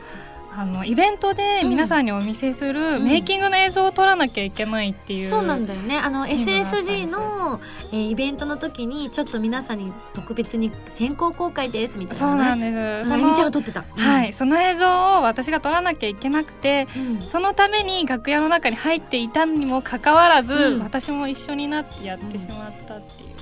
[0.57, 3.03] あのイベントで皆さんにお見せするうん。
[3.03, 5.97] メイキングの映像を撮らなきゃいけないっていう、そうなんだよね。
[5.97, 7.59] あの SSG の、
[7.91, 13.13] えーイベントの時にちょっと皆さんに特別に先行公開ですみたいそうななんです。
[13.13, 17.27] あゆみちゃんが撮ってた、はい、その映像を私が撮らなきゃいけなくてうん。
[17.27, 20.83] そのために楽屋の中に入っていたにもかかわらず、うん。
[20.83, 23.34] 私も一緒になってやってしまったっていう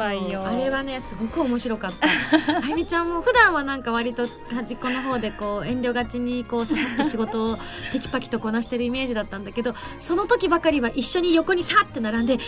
[0.00, 2.08] 失敗を、そうあれはねすごく面白かった。
[2.58, 7.58] あゆみちゃんも普段はなんか割と端っこの方でこう遠慮がちにこうささっと仕事を
[7.92, 12.38] テキパキとこなしてるイメージだったんだけどその時ばかりは一緒に横にさって並んで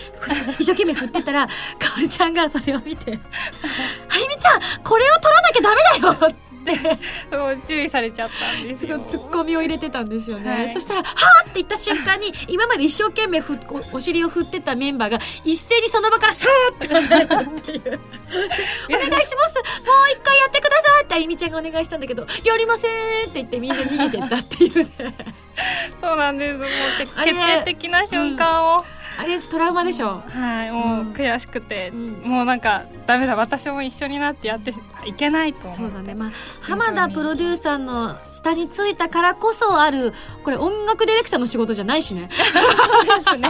[0.59, 1.53] 一生懸命振ってたらか
[1.97, 3.12] おりちゃんがそれを見て
[4.09, 6.41] 「あゆみちゃんこれを取らなきゃダメだよ!」って
[7.66, 10.72] 注意されちゃったんですすごいよツッコミを入れてたんですよね、はい。
[10.72, 17.81] そしたら「はあ!」って言った瞬間に今まで一生懸命ふおお尻を振ってたメンバーが一斉にその場からさーって離れたっていう
[18.88, 22.90] 「お願いしますもう一回やってください」ってあゆみちゃんがお願いしたんだけど「やりません」
[23.29, 25.42] って言ってみんな逃げてったっていうね。
[26.01, 26.59] そうなんです。
[26.59, 28.85] もう決定的な瞬間を、
[29.18, 30.22] あれトラウマでしょ？
[30.29, 31.12] はいもううん。
[31.12, 32.12] 悔しくて、うん。
[32.31, 34.72] もうなんかダメだ私も一緒になってやって
[35.07, 36.14] いけないとそうだね。
[36.14, 40.12] まあ浜田プロデューサーの下についたからこそある
[40.44, 42.29] これ音楽ディレクターの仕事じゃないしね。
[43.16, 43.48] ですね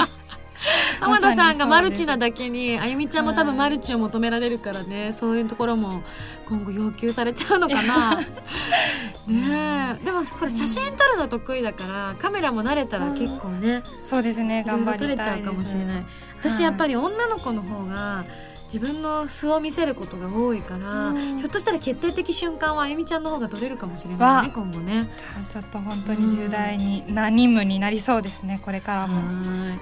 [1.01, 5.12] 浜田さんがマルチなだだけにあゆみちゃんも多分マルチを求められるからね。
[5.12, 6.03] そういうところも
[6.48, 8.20] 今後要求されちゃうのかな。
[9.27, 10.05] ねえ。
[10.05, 14.64] でもこれ写真撮るの得意だからカメラも慣れたら結構ねそうですね。
[14.66, 16.07] 頑張ろ撮れちゃうかもしれない。
[16.38, 18.25] 私やっぱり女の子の方が
[18.73, 21.39] 自分の素を見せることが多いから、うん。
[21.39, 24.51] ひょっとしたら決定的瞬間はあゆみちゃんの方が撮れるかもしれないねわ。
[24.55, 25.11] 今後ね。
[25.51, 29.69] ちょっと本当に重大にな任務になりそうですねこれからも、はい。
[29.69, 29.79] はい。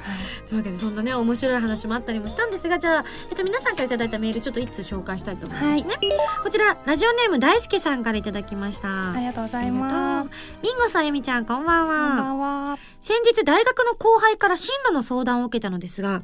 [0.48, 5.96] というわけでそんなね面白い話もあったりもしたんですがじゃあ、えっと、皆さんからいただいたメールちょっと一通紹介したいと思いますね、
[6.42, 9.12] こちらラジオネーム大輔さんからいただきました。
[9.12, 10.31] ありがとうございます。
[10.62, 12.09] ミンゴさんゆみちゃんこんばんは。
[12.09, 12.79] こんばんは。
[12.98, 16.22] 先日大学の後輩から進路の相談を受けたのですが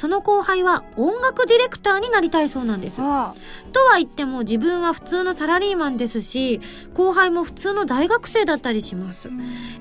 [0.00, 3.02] その後輩は音楽ディレクターになりたいそうなんです。
[3.02, 3.34] わ
[3.74, 6.60] とは言っても自分は普通のサラリーマンですし
[6.94, 9.28] 後輩も普通の大学生だったりします。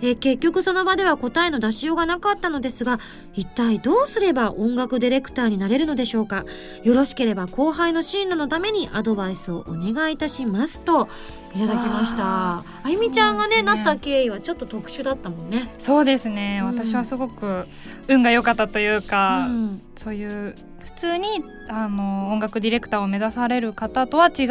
[0.01, 2.99] えー結局その場では答えの出しようがなかったのですが
[3.33, 6.43] 一体どうすれば音楽ディレクターになれるのでしょうか？
[6.83, 11.07] よろしければ後輩の進路のためにアドバイスをお願いいたしますと
[11.55, 12.23] いただきました。
[12.23, 15.73] わあゆみちゃんがねねなった経緯はちょっと特殊だったもんね。
[15.77, 17.67] そうですね、うん私はすごく
[18.07, 19.81] 運が良かったというか、うん。
[19.95, 24.47] そういう普通にあの音楽ディレクターを目指される方とは違う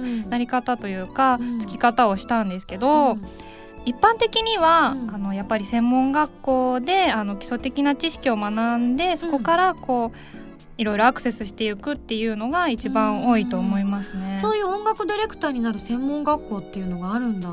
[0.00, 0.24] ん。
[0.24, 1.58] うなり方というか、うん。
[1.58, 3.18] つき方をしたんですけど、
[3.84, 5.14] 一般的には、うん。
[5.14, 10.18] あのやっぱり専門学校であの基礎的な知識を学んでそこからこう、
[10.82, 14.36] いろいろアクセスしていくっていうのが一番多いと思いますね。
[14.40, 17.48] そういう音楽ディレクターになる専門学校っていうのがあるんだ。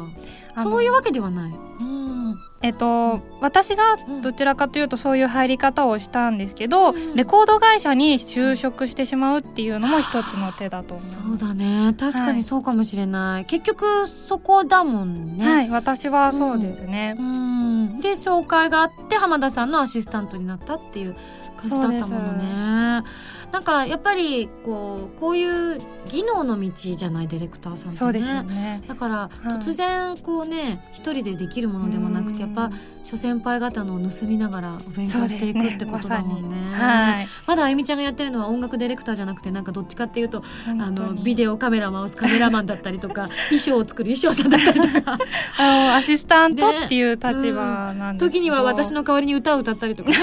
[0.63, 1.53] そういうわけではない。
[1.79, 2.39] うん。
[2.61, 7.15] えっと、私がうんどちらかというとそういう入り方をしたんですけど、うん。
[7.15, 11.05] レコード会社に就職してしまうっていうのも一つの手だと思う。
[11.05, 11.93] そうだね。
[11.97, 15.47] 確かにそうかもしれない、結局そこだもんね。
[15.47, 17.15] はい、私はそうですね。
[17.17, 18.01] うん。
[18.01, 21.15] で紹介があって浜田さんのアシスタントになったっていう
[21.59, 23.03] 感じだったものね。
[23.51, 25.43] なんかやっぱりこうこうい
[25.75, 27.91] う技能の道じゃないディレクターさんってね。
[27.97, 28.83] そうですよね。
[28.87, 29.47] だからはい。
[29.57, 32.69] 突然こうね一人でできるものでもなくてやっぱ
[33.03, 36.69] 諸先輩方のを盗みながらお勉強していくってことだもんね。
[36.75, 37.27] はい。
[37.47, 39.71] まだあゆみちゃんがやってるのは音楽ディレクターじゃなくてなんか？
[39.71, 45.17] どっちかっていうとあのビオデオカメラ回すカメラマンだったりとか 衣装を作る衣装さんだったりとか。
[45.57, 48.31] あのアシスタントっていう立場なんですけど。
[48.31, 50.15] 時には私の代わりに歌を歌ったりとかね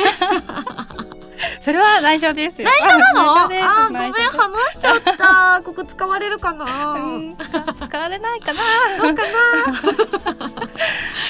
[1.61, 2.69] それは内緒ですよ。
[2.69, 3.33] 内緒なの？
[3.33, 5.63] あーごめん話しちゃった。
[5.65, 6.93] ここ使われるかな？
[6.95, 7.37] うん。
[7.37, 7.47] 使
[7.87, 8.61] 使われないかな。
[9.03, 10.57] どうかな？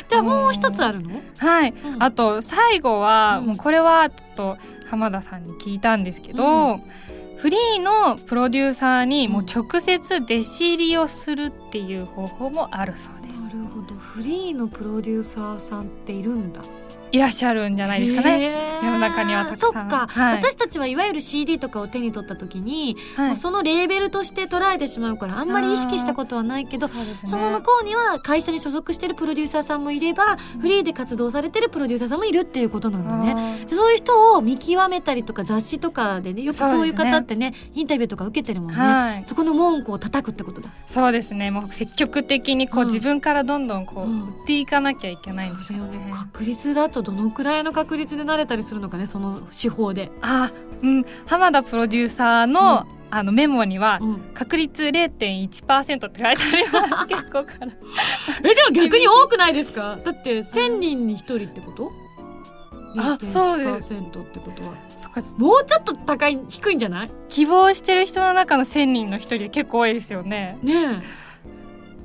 [0.08, 1.20] じゃあもう一つあるの？
[1.38, 1.74] はい。
[1.84, 2.02] うん。
[2.02, 3.46] あと最後は、うん。
[3.48, 4.58] もうこれはちょっと
[4.90, 6.80] 浜田さんに聞いたんですけど、う
[7.38, 13.40] フリーのプロデューサーにうんもう直接弟子入りをするっていう方法もあるそうです。
[13.42, 13.94] なるほど。
[13.96, 16.60] フリーのプロデューサーさんっているんだ
[17.12, 18.80] いらっしゃるんじゃないですかね。
[18.82, 19.72] 世の中にはたくさん。
[19.72, 20.36] そっか、はい。
[20.36, 23.36] 私たちはいわゆる CD とかを手に取った時に、はい。
[23.36, 27.04] そのレーベルとして捉えてしまうからあんまり意識したことはないけどそね。
[27.24, 33.64] その向こうには会社に所属してるプロデューサーさんもいればフリーで活動されてるプロデューサーさんもいるっていうことなんだね。
[33.66, 36.42] そういう人を見極めたりとか雑誌とかでね。
[36.42, 39.22] よくそういう方ってねインタビューとか受けてるもんね、はい。
[39.26, 40.70] そこの門戸を叩くってことだ。
[40.86, 41.50] そうですね。
[41.50, 42.88] もう積極的にこう、うん。
[42.88, 44.26] 自分からどんどんこう、うん。
[44.26, 46.10] 売っていかなきゃいけないんですよね。
[46.10, 50.50] 確率だとどのくらいの確率で慣れたりするのかねその手法で、あ
[50.82, 51.04] うん。
[51.26, 54.20] 浜田プロデューサーの、あのメモには、うん。
[54.34, 57.68] 確率0.1%って書いてあります結構から。
[58.42, 59.98] えでも逆に多くないですか？
[60.02, 61.92] だって1000人に1人ってこと？
[62.98, 64.74] あそうです0.1%ってことは。
[64.96, 67.10] そこもうちょっと高い低いんじゃない？
[67.28, 70.58] 希望してる人の中の1000人の一人結構多いですよね。
[70.62, 71.25] ねえ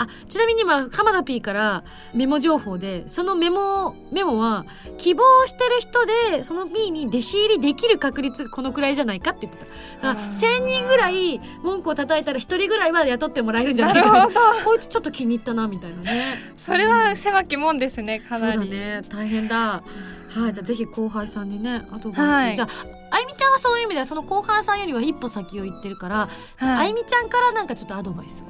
[0.01, 1.83] あちなみに今浜田 P から
[2.13, 4.65] メモ情報でそのメモメモは
[4.97, 9.65] 希望してる人でその P に弟子入りできる確率がこのくらいじゃないかって言ってた。
[10.09, 10.59] だからあー。
[10.61, 14.27] 1000人ぐらい文句を叩いたら1人ぐらいは雇ってもらえるんじゃないかな。
[14.65, 16.53] こいつちょっと気に入ったなみたいなね。
[16.57, 19.83] それは狭きもんですねかそうなりだね大変だ。
[20.29, 22.55] はいじゃあぜひ後輩さんにねアドバイス、はい。
[22.55, 22.67] じゃあ
[23.13, 28.45] あゆみちゃんはそういう意味ではその後輩さんよりは一歩先を行ってるから、じゃあいゆみちゃんからなんかちょっとアドバイスを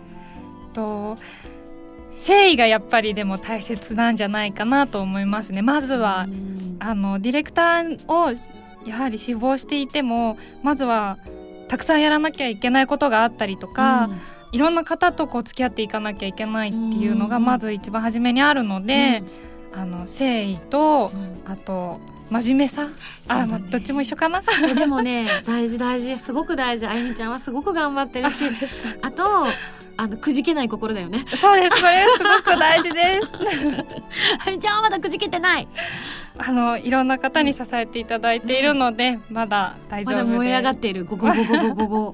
[0.73, 1.17] と
[2.11, 5.61] 誠意がやっぱりでも大切なんじゃないかなと思いますね。
[5.61, 6.27] まずは、
[6.79, 8.33] あのディレクターを
[8.85, 11.17] やはり志望していてもまずは
[11.67, 14.19] たくさんやらなきゃいけないことがあったりとか、うん、
[14.51, 19.23] いろんな方とこう付き合っていかなきゃいけないっていうのがまず一番初めにあるので、
[19.71, 21.11] うん、あの誠意と、
[21.45, 22.87] あと真面目さ、
[23.27, 24.41] あ、ね、どっちも一緒かな。
[24.75, 26.17] でもね大事大事。
[26.17, 26.87] すごく大事。
[26.87, 28.45] あゆみちゃんはすごく頑張ってるし
[29.01, 29.23] あと
[29.97, 31.25] あのくじけない心だよね。
[31.35, 31.77] そうです。
[31.77, 33.31] それすごく大事です。
[34.39, 35.67] あゆみちゃんはまだくじけてない。
[36.37, 40.25] あのいろんな方に支えていただいているので、まだ大丈夫です。
[40.25, 41.05] まだ燃え上がっている。
[41.05, 42.13] ゴゴゴゴゴゴゴ。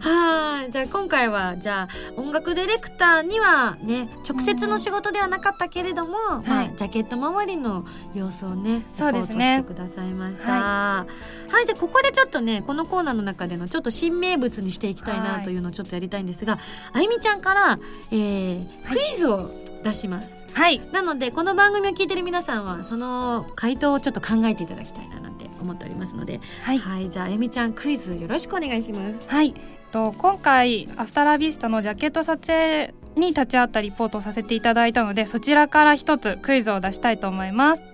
[0.00, 0.70] はい。
[0.70, 9.56] じゃあ今回はじゃあ音楽ディレクターにはね直接の仕事ではなかったけれども、うん、まあ、ジャケット周りの様子をねそうですね。
[9.56, 11.06] してくださいました、は
[11.48, 17.78] い、はい、じゃあここでちょっとねこのコーナーの中でのちょっと新名物にしていきたいなというのをちょっとやりたいんですが、はい、あゆみちゃんから、
[18.10, 19.50] えー、クイズを
[19.82, 29.28] 出します、はい、なのでこの番組を聞いてる皆さんはその回答をちょっと考えていただきたいななんて思っておりますので、はい、はい、じゃああゆみちゃんクイズよろしくお願いします。
[29.28, 29.54] はい。
[29.90, 37.84] と今回アスタラビスタのジャケット撮影に立ち会ったリポートをさせていただいたのでそちらから一つクイズを出したいと思います。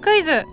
[0.00, 0.44] クイズ。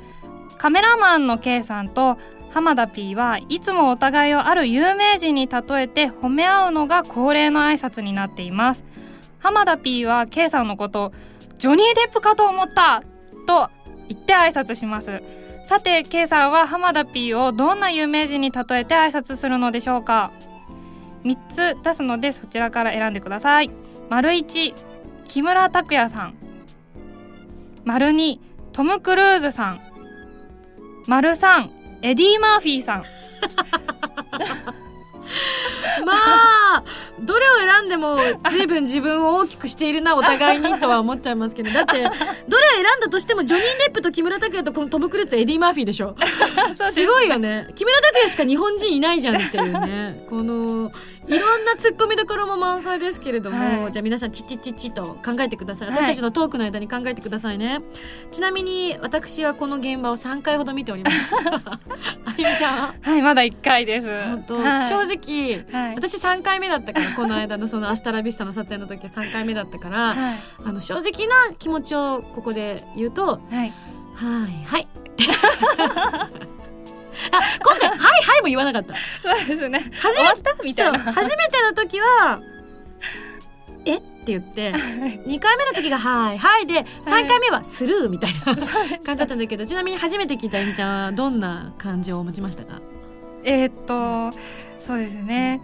[0.57, 2.17] カメラマンの K さんと
[2.53, 8.83] 浜田 P はいつもお互いをある有名人に例えて褒め合うのが恒例の挨拶になっています。
[9.39, 11.11] 浜田 P は K さんのこと
[11.57, 13.03] ジョニー・デップかと思った
[13.47, 13.71] と
[14.07, 15.23] 言って挨拶します。
[15.65, 20.31] さて K さんは浜田 P をどんな有名人に例えて挨拶するのでしょうか。
[21.23, 23.71] 3つ出すのでそちらから選んでください。
[24.09, 24.75] 丸1
[25.27, 26.35] 木村拓哉さん。
[27.83, 28.37] 丸2
[28.73, 29.81] トム・クルーズさん。
[31.07, 31.72] 丸3
[32.03, 33.03] エディ・マーフィーさん。
[36.05, 36.83] まあ
[37.19, 38.17] どれを選んでも
[38.49, 41.71] 随分自分を大きくしているなお互いにとは思っちゃいますけど。
[41.71, 46.15] だって どれを選んだとしてもジョニー・デップと木村拓哉とこのトム・クルーズとエディ・マーフィーでしょ。
[46.91, 47.67] すごいよね。
[47.75, 50.25] 木村拓哉しか日本人いないじゃんっていうね。
[50.29, 50.91] この
[51.27, 55.87] いろんなツッコミどころも満載ですけれども、はい、じゃあ皆さんチチチチと考えてください。
[55.89, 57.81] 私たちのトークの間に考えてくださいね、はい、
[58.31, 61.33] ちなみに私はこの現場を3回ほど見ております。
[62.25, 63.15] あゆみちゃんは？
[63.15, 64.07] いまだ1回です。
[64.07, 65.22] 本当、はい、正直、
[65.95, 70.15] 私3回目だったからこの間のその「アスタラビスタ」の撮影の時は3回目だったから、
[70.63, 73.73] あの正直な気持ちをここで言うと「はい。
[74.15, 74.87] はいはい」
[77.31, 78.93] あ今回「はいはい」も言わなかった。
[79.21, 79.91] そうですね。
[79.99, 80.63] 初めた？
[80.63, 80.99] みたいな。
[80.99, 82.39] 初めての時は
[83.85, 83.97] 「え？
[83.97, 88.65] っ?」て言って2回目の時が「はいはい」で3回目は「スルー」みたいな感じ
[89.17, 92.79] だったんだけどちなみに初めて聞いたえみちゃんはどんな感情を持ちましたか？
[93.45, 93.71] えー、っ
[94.31, 94.37] と
[94.77, 95.61] そうですね、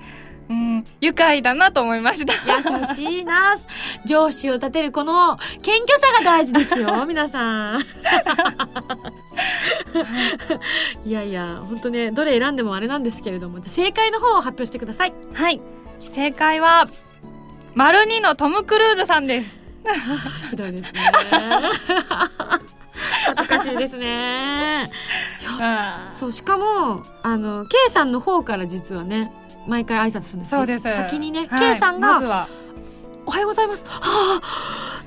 [0.49, 2.33] うん、愉快だなと思いました。
[2.33, 3.55] 優しいな。
[4.05, 7.81] 上司を立てるこの謙虚さが大事ですよ、 皆さん。
[11.05, 15.13] いやいや、本当ね、どれ選んでもあれなんですけれども、正解の方を発表してください。
[15.33, 15.61] はい。
[15.99, 16.87] 正解は、
[17.75, 19.61] 丸二のトム・クルーズさんです。
[20.49, 21.01] ひどいですね。
[23.25, 24.89] 恥ずかしいですね。
[26.09, 29.31] そうしかもあの K さんの方から実はね
[29.67, 30.83] 毎回挨拶するんですそうです。
[30.83, 32.47] 先にね、はい、K さんが、まずは
[33.25, 34.39] 「おはようございます」はあ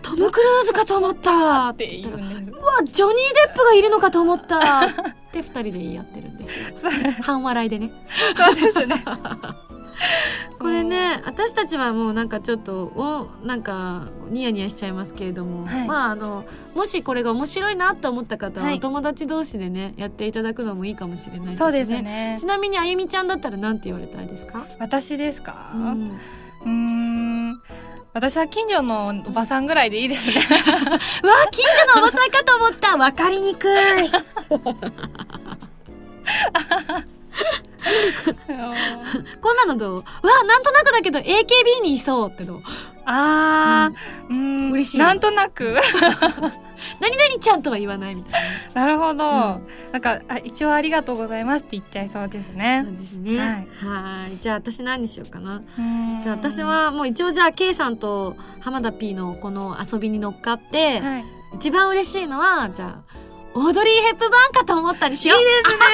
[0.03, 1.69] トム・クルーズかと思った。
[1.71, 2.59] って言うんです。
[2.59, 4.59] うわジョニー・デップがいるのかと思った。
[4.59, 4.93] っ
[5.33, 6.77] て二人で言い合ってるんですよ。
[7.23, 7.93] 半笑いでね。
[8.37, 9.03] そうですね
[10.59, 21.55] これね私たちはもうなんかちょっとおなんかニヤニヤしちゃいますけれども、はい、まああのもしこれが面白いなと思った方は、お友達同士でねやっていただくのもいいかもしれないですね。
[21.57, 24.67] そうですねちなみにあゆみちゃんだったらなんて言われたいですか？
[24.79, 25.73] 私ですか？
[25.75, 27.61] うん
[28.15, 30.37] 私は近所のおばさんぐらいでいいですね。
[30.41, 30.43] わ
[31.51, 31.65] 近
[31.95, 32.97] 所のおばさんかと思った。
[32.97, 33.71] わかりにくい。
[39.41, 39.97] こんなのどう？
[39.97, 40.03] わ
[40.47, 42.63] なんとなくだけど AKB にいそうってどう？
[43.05, 44.99] あー、うん、嬉しい。
[44.99, 45.77] なんとなく
[47.01, 48.43] 何々ちゃんとは言わないみたい
[48.75, 48.83] な。
[48.83, 49.25] なるほど。
[49.25, 52.83] うん、なんかあ、一応ありがとうございますって言っちゃいそうですね。
[52.85, 53.67] そうですね。
[53.81, 54.37] はい。
[54.37, 55.61] じゃあ私何にしようかな。
[56.23, 61.25] じゃあ私はもう一応じゃあ K さんと浜田 P のこの遊びに乗っかって、はい、
[61.57, 63.13] 一番嬉しいのは、じゃあ、
[63.55, 65.39] オードリー・ヘップバーンかと思ったりしよう。
[65.39, 65.85] いいですね。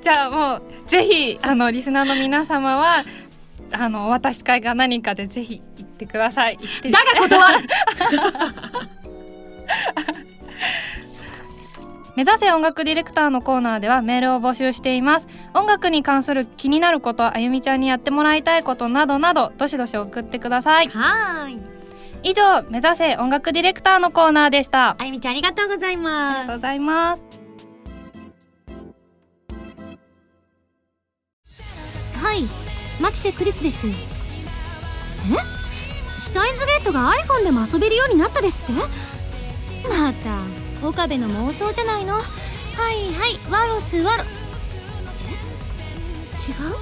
[0.00, 3.04] じゃあもう、ぜひ、あの、リスナーの皆様は、
[3.72, 6.58] あの、渡し会が何かでぜひ行ってください。
[6.90, 7.68] だが断る。
[12.14, 15.28] 目指せ音楽ディレクターのコーナーではメールを募集しています。
[15.54, 20.88] 音楽に関する気になることあゆみちゃんにやってもらいたいことなどなどどしどし送ってください。
[20.88, 21.81] はい
[22.24, 24.96] 以上目指せ音楽ディレクターのコーナーでした。
[24.98, 27.24] あゆみちゃんありがとうございありますがとうございます。
[32.22, 32.44] はい
[33.00, 33.88] マキシェクリスです。
[33.88, 33.90] え？
[36.20, 38.72] シュタインズゲートが iPhone でも遊べるようになったですって？
[39.88, 42.14] また岡部の妄想じゃないの？
[42.14, 42.22] はい
[43.14, 44.22] はいワロスワロ。
[44.22, 44.26] え？
[46.52, 46.76] 違う？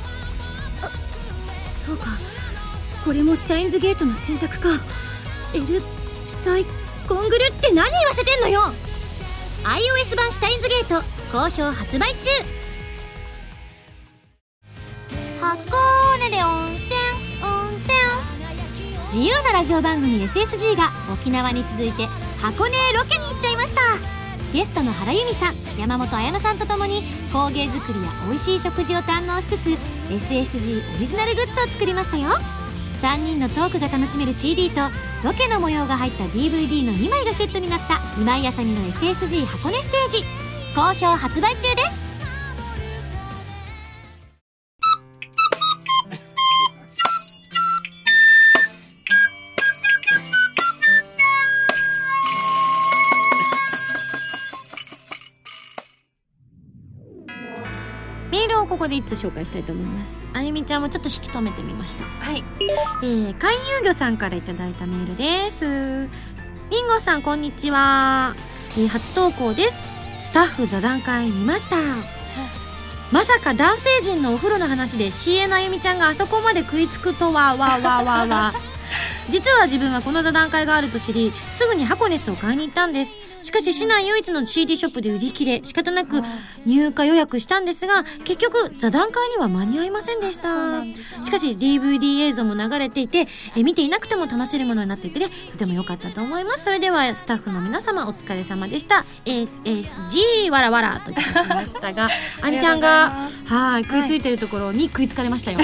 [0.82, 0.90] あ
[1.38, 2.08] そうか。
[3.04, 4.68] これもシュタインズゲートの選択か
[5.52, 5.80] エル
[6.28, 6.64] サイ
[7.08, 8.60] コングルって何言わせてんのよ。
[9.64, 12.30] iOS 版シュタインズゲート好評発売中。
[15.40, 16.90] 箱根で温泉
[17.42, 17.90] 温泉。
[19.06, 22.06] 自由なラジオ番組 SSG が沖縄に続いて
[22.40, 23.80] 箱根へロケに行っちゃいました。
[24.52, 29.70] ゲストの原由美さん山本彩乃さんとともに工芸作りや美味しい食事を堪能しつつ
[30.08, 32.38] SSG オリジナルグッズを作りましたよ。
[33.00, 34.82] 3人のトークが楽しめる CD と
[35.24, 40.24] ロケの模様が入った DVD の2枚がセットになった今井あさみの SSG 箱根ステージ。
[40.74, 42.09] 好評発売中です。
[58.90, 60.14] で一つ紹介したいと思います。
[60.34, 62.04] あゆみちゃんもちょっと引き止めてみました。
[62.04, 62.44] はい。
[63.02, 66.08] えー、海遊魚さんからいただいたメールです。
[66.70, 68.34] りんごさんこんにちは、
[68.72, 69.80] えー初投稿です。
[70.24, 71.76] スタッフ座談会見ました。
[73.10, 75.10] まさか男性陣のお風呂の話で
[75.48, 77.56] のあゆみちゃんがあそこまで食いつくとは。
[77.56, 78.54] わわわわ。
[79.30, 86.22] 実は自分はこの座談会があると知りすぐにハコネスを買いに行ったんですしかし市内唯一の CD ショップで売り切れ仕方なく
[86.66, 90.82] 入荷予約したんですが結局座談会には間に合いませんでした。
[91.22, 93.26] しかし DVD 映像も流れていて
[93.56, 96.64] え見ていなくても楽しめるものになっていてねとても良かったと思います。
[96.64, 99.04] それではスタッフの皆様お疲れ様でした。
[99.24, 102.08] SSG わらわらといただきましたが
[102.42, 103.14] あみちゃんが
[103.46, 105.58] はい食いついてるところに食いつかれましたよ、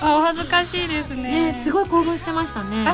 [0.00, 1.46] あ お恥ずかしいですね。
[1.46, 2.86] ねすごい興奮してましたね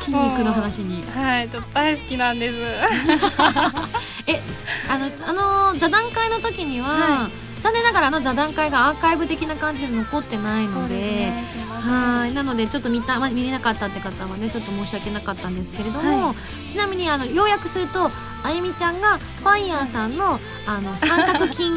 [0.00, 1.02] 筋肉の話に。
[1.10, 2.56] はいと大好きなんです。
[4.26, 4.42] え
[4.88, 11.32] あのあの座談会の時には、は残念ながらあの座談会がアーカイブ的な感じで残ってないので
[11.80, 12.34] はい。
[12.34, 16.34] なのでちょっと見た、まあ、見れなかったって方はねちょっと申し訳なかったんですけれども、は
[16.68, 18.10] ちなみにあの要約すると
[18.42, 21.70] あゆみちゃんがファイヤーさんのあの三角筋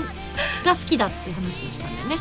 [0.64, 2.18] が好きだって話をしたんだよね。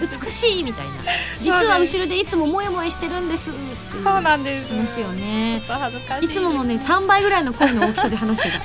[0.00, 0.94] 美しいみたいな。
[1.40, 3.50] 実は後ろでいつもモヤモヤしてるんです。
[3.50, 4.68] っていうそうなんです。
[4.68, 5.62] 話をね。
[5.66, 6.24] ちょっと恥ずかしい。
[6.26, 8.64] いつものね3倍ぐらいの声の大きさで話してた。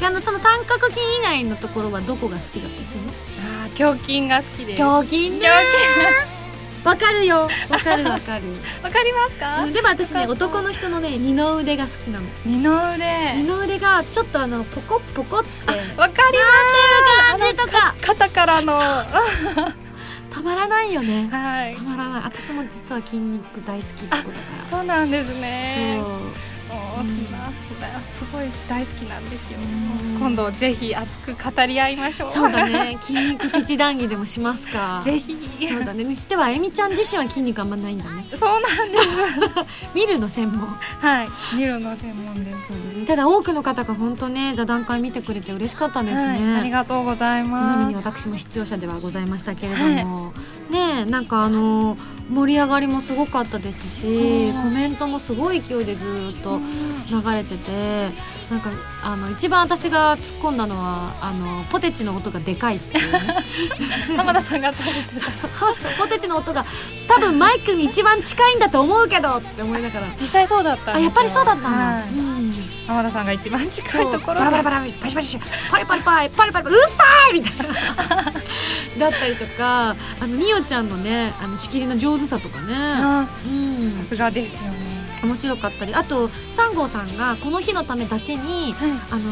[0.00, 3.10] えあのその三角筋以外のところはどこが好きだったりするの？
[3.10, 4.82] あー胸筋が好きです。
[4.82, 5.48] 胸筋ね
[6.88, 7.48] わかるよ。
[7.68, 8.04] わかる。
[8.04, 8.44] わかる
[8.82, 9.66] わかりますか？
[9.66, 12.26] でも私ね男の人のね二の腕が好きなの。
[12.46, 13.34] 二の腕。
[13.36, 15.48] 二の腕がちょっとあのポコッポコって。
[15.96, 16.38] わかり
[17.38, 17.94] 感じとか。
[18.00, 18.72] 肩からの。
[18.72, 19.04] は
[20.30, 21.26] たまらないよね。
[21.26, 21.30] い。
[21.76, 22.22] たまらない。
[22.22, 24.64] 私も実は筋肉大好きってことだから。
[24.64, 25.98] そうなんですね。
[26.00, 26.08] そう
[26.68, 27.50] もうそんな
[28.18, 29.58] すごい大好きなんですよ。
[29.58, 30.18] うん。
[30.18, 32.32] 今度ぜひ熱く語り合いましょう。
[32.32, 32.98] そうだね。
[33.00, 35.00] 筋肉フェチ談義でもしますか。
[35.04, 35.36] ぜひ。
[35.68, 36.04] そうだね。
[36.04, 38.26] にしてはあゆみちゃん自身は筋肉あんまないんだね。
[38.34, 39.08] そうなんです。
[39.94, 40.68] 見るの専門。
[40.68, 41.28] はい。
[41.56, 42.68] 見るの専門です。
[42.68, 43.06] そうですね。
[43.06, 47.62] ただ多くの方が本当ね座談会見てくれて嬉しかったですね、はい、ありがとうございます。
[47.62, 50.32] ちなみに私も視聴者ではございましたけれども、
[50.70, 51.96] ねえなんかあの
[52.30, 54.62] 盛り上がりもすごかったですしうん。
[54.62, 56.58] コメントもすごい勢いでずっと
[57.10, 58.10] 流れてて
[58.50, 58.70] なんか
[59.02, 63.20] あの一番私が突っ込んだのはあのポテチの音がでかいっていうね。
[64.16, 65.30] 浜田さんが食べてた。
[65.30, 65.50] そう
[65.98, 66.64] ポテチの音が
[67.06, 70.06] 多分マイクに一番近いんだと思うけどって思いながら。
[70.18, 72.18] 実際そうだったあやっぱりそうだったんだ、はい。
[72.18, 72.54] うん。
[72.86, 75.38] 浜田さんが一番近いところバラバラバラパシパシ
[75.70, 78.32] パリパリパリパリパリパリうるさいみたいな
[78.98, 79.96] だったりとかあ
[80.26, 82.74] のみおちゃんのねあの仕切りの上手さとかね。
[82.76, 83.90] あうん。
[83.90, 84.98] さすがですよね。
[85.22, 88.74] 面白かったりあとサンゴさんがこの日のためだけに
[89.10, 89.22] あの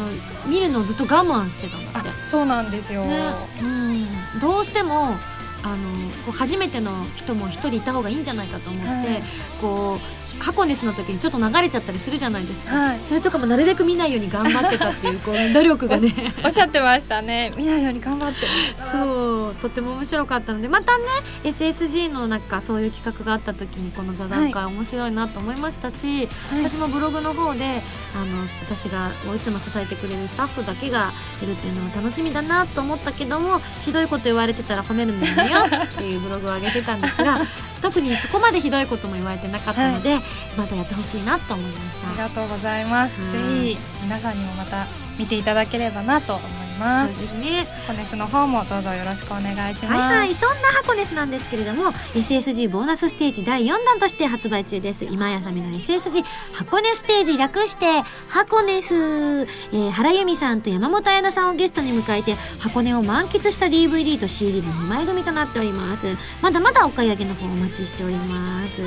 [0.46, 2.10] 見るのをずっと我慢してたんだあって。
[2.26, 3.22] そうなんですよ、ね。
[3.60, 5.16] うん、どうしても
[5.62, 9.22] あのこう初めての人も一人いた方がいいんじゃないかと思って、はい。
[9.60, 9.98] こ
[10.38, 16.34] 箱根スの時にちょっと流れちゃったりするじゃないですか、はい、それとかもなるべく見ないように頑張ってたっていうこう 努力がね。
[16.44, 17.52] おっしゃってましたね。
[17.56, 18.46] 見ないように頑張って。
[18.90, 21.04] そうとっても面白かったのでまたね
[21.44, 27.82] SSG のなんかそういう企画があった時にこの座談会面白いなと思いましたし、はい、私もブログの方で
[28.14, 31.12] あの私がいつも支えてくれるスタッフだけが
[31.42, 37.40] いるっていうのは楽しみだなと思ったけどもひどいこと言われてたら褒めるのやめよっていうブログを上げてたんですが
[37.82, 40.22] 特にそこまでひどいことも言われてなかったので、はい、
[40.56, 42.08] またやってほしいなと思いました。
[42.08, 44.86] ありがとうございます、ぜひ皆さんにもまた
[45.18, 47.14] 見ていただければなと思いますます。
[47.14, 47.66] そうですね。
[47.86, 49.94] 箱根スの方もどうぞよろしくお願いします。
[49.94, 55.04] はいはいそんな箱根スなんですけれども SSG ボーナスステージ第4弾として発売中です。
[55.04, 66.06] 今やさみの SSG 箱根ステージ略して箱根ス、えー、原由美さんと山本彩乃さんをゲストに迎えて箱根を満喫した DVD と CD の2枚組となっております。
[66.42, 68.82] まだまだお買い上げの方お待ちしております。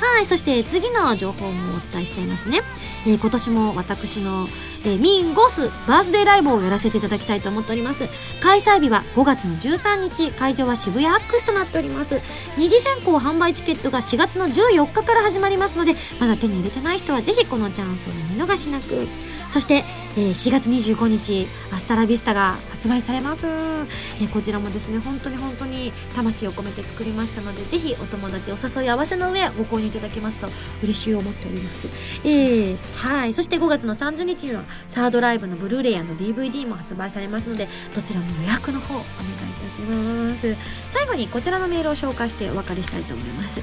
[0.00, 2.62] はいそして次の情報もお伝えしちゃいますね、
[3.06, 4.48] えー、今年も私の、
[4.84, 8.08] えー、ミンゴスバースデーライブをやらせていただききたいと思っております。
[8.40, 12.20] 開催日は5月の13日会場は渋谷アックスとなっております。
[12.56, 19.06] 二次選考販売チケットが4月の14日から始まりますのでまだ手に入れてない人はぜひこのチャンスを見逃しなく。
[19.50, 19.84] そして、
[20.16, 30.48] えー、4月25日アスタラビスタが発売されます、えー、こちらもですね本当に本当に魂を込めて作りましたのでぜひお友達お誘い合わせの上ご購入いただけますと
[30.84, 31.88] 嬉しい思っております、
[32.24, 33.32] えー、はい。
[33.32, 39.04] そして5月の30日にはサードライブのブルーレイの &DVD も発売されますのでどちらも予約の方お願いい
[39.62, 40.56] たします。
[40.88, 43.60] 最後にこちらのメールを紹介してお別れしたいと思います。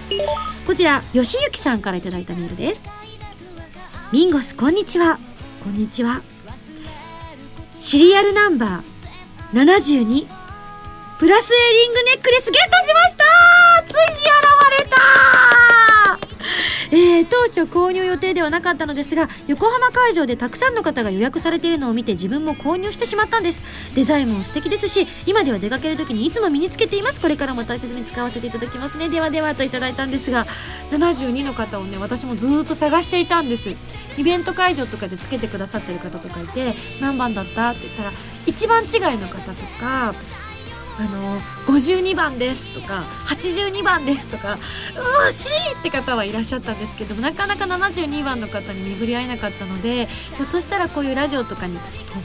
[0.65, 2.81] こちらよしゆきさんから頂いたメールです。
[4.11, 5.19] ミンゴスこんにちは。
[5.63, 6.21] こんにちは。
[7.77, 10.27] シリアルナンバー72
[11.19, 13.23] プラスエリングネックレスゲットしました。
[13.87, 14.29] ついに現
[14.83, 14.97] れた。
[16.91, 23.63] えー、当初購入予定ではなかったのですが横浜会場でたくさんの方が予約されているのを見て自分も購入してしまったんです。
[23.95, 27.19] デザインも素敵ですし今では出かける時にいつも身につけています。
[27.19, 29.09] これからも大切に使わせていただきますね。
[29.09, 30.45] ではではといただいたんですが
[30.91, 33.69] 72の方をね私もずっと探していたんです。
[34.17, 37.69] イベント会場とかでつけてくださってる方とかいて何番だった？
[37.71, 38.11] って言ったら
[38.45, 40.15] 一番違いの方とか
[40.99, 44.57] あの52番ですとか82番ですとか
[45.27, 51.77] 惜しいって方はいらっしゃったんですけどもなかなか72番の方に巡り合えなかったのでひょっとしたらこういうラジオとかに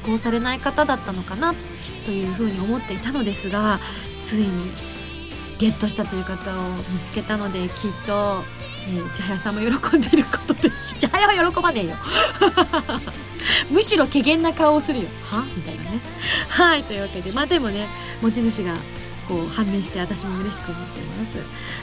[0.05, 1.55] 投稿されない方だったのかな
[2.07, 3.79] というふうに思っていたのですが
[4.21, 4.71] ついに
[5.59, 7.69] ゲットしたという方を見つけたのできっ
[8.07, 8.43] と
[8.85, 11.97] えー、千早さんも喜んでいることですし千早は喜ばねえよ。
[13.71, 15.09] むしろ怪げな顔をするよ。
[15.23, 15.45] は？
[15.57, 16.01] みたいなね。
[16.49, 17.87] はいというわけでまあでもね
[18.21, 18.75] 持ち主が
[19.29, 21.39] こう判明して私も嬉しく思っています。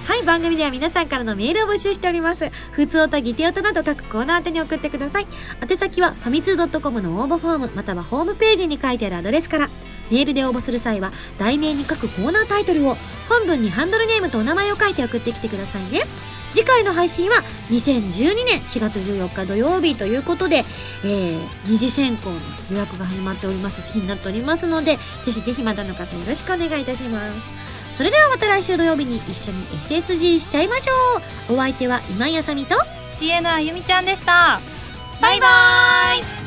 [0.05, 2.49] はい番組では皆さんからのメールを募集しております。
[2.71, 5.27] 普通おたぎておたなど各コーナー宛てに送ってください。
[5.61, 9.69] 宛先はファミツー .com の応募フォームまたはホームページに書いてあるアドレスから。
[10.11, 12.97] メールで応募する際は題名に書くコーナータイトルを
[13.29, 16.01] 本文にハンドルネームとお名前を書いて送ってきてくださいね
[16.53, 17.37] 次回の配信は
[17.69, 20.65] 2012年4月14日土曜日ということで、
[21.03, 22.35] えー、二次選考の
[22.71, 27.69] 予約が始まっております日になっておりますのでぜひぜひまだの方よろしくお願いいたします。
[27.93, 30.93] それではまた来週土曜日に一緒に SSG しちゃいましょ
[31.49, 31.55] う。
[31.55, 32.75] お相手は今井あさみと
[33.15, 34.61] CN あゆみちゃんでした。
[35.21, 36.38] バイバーイ。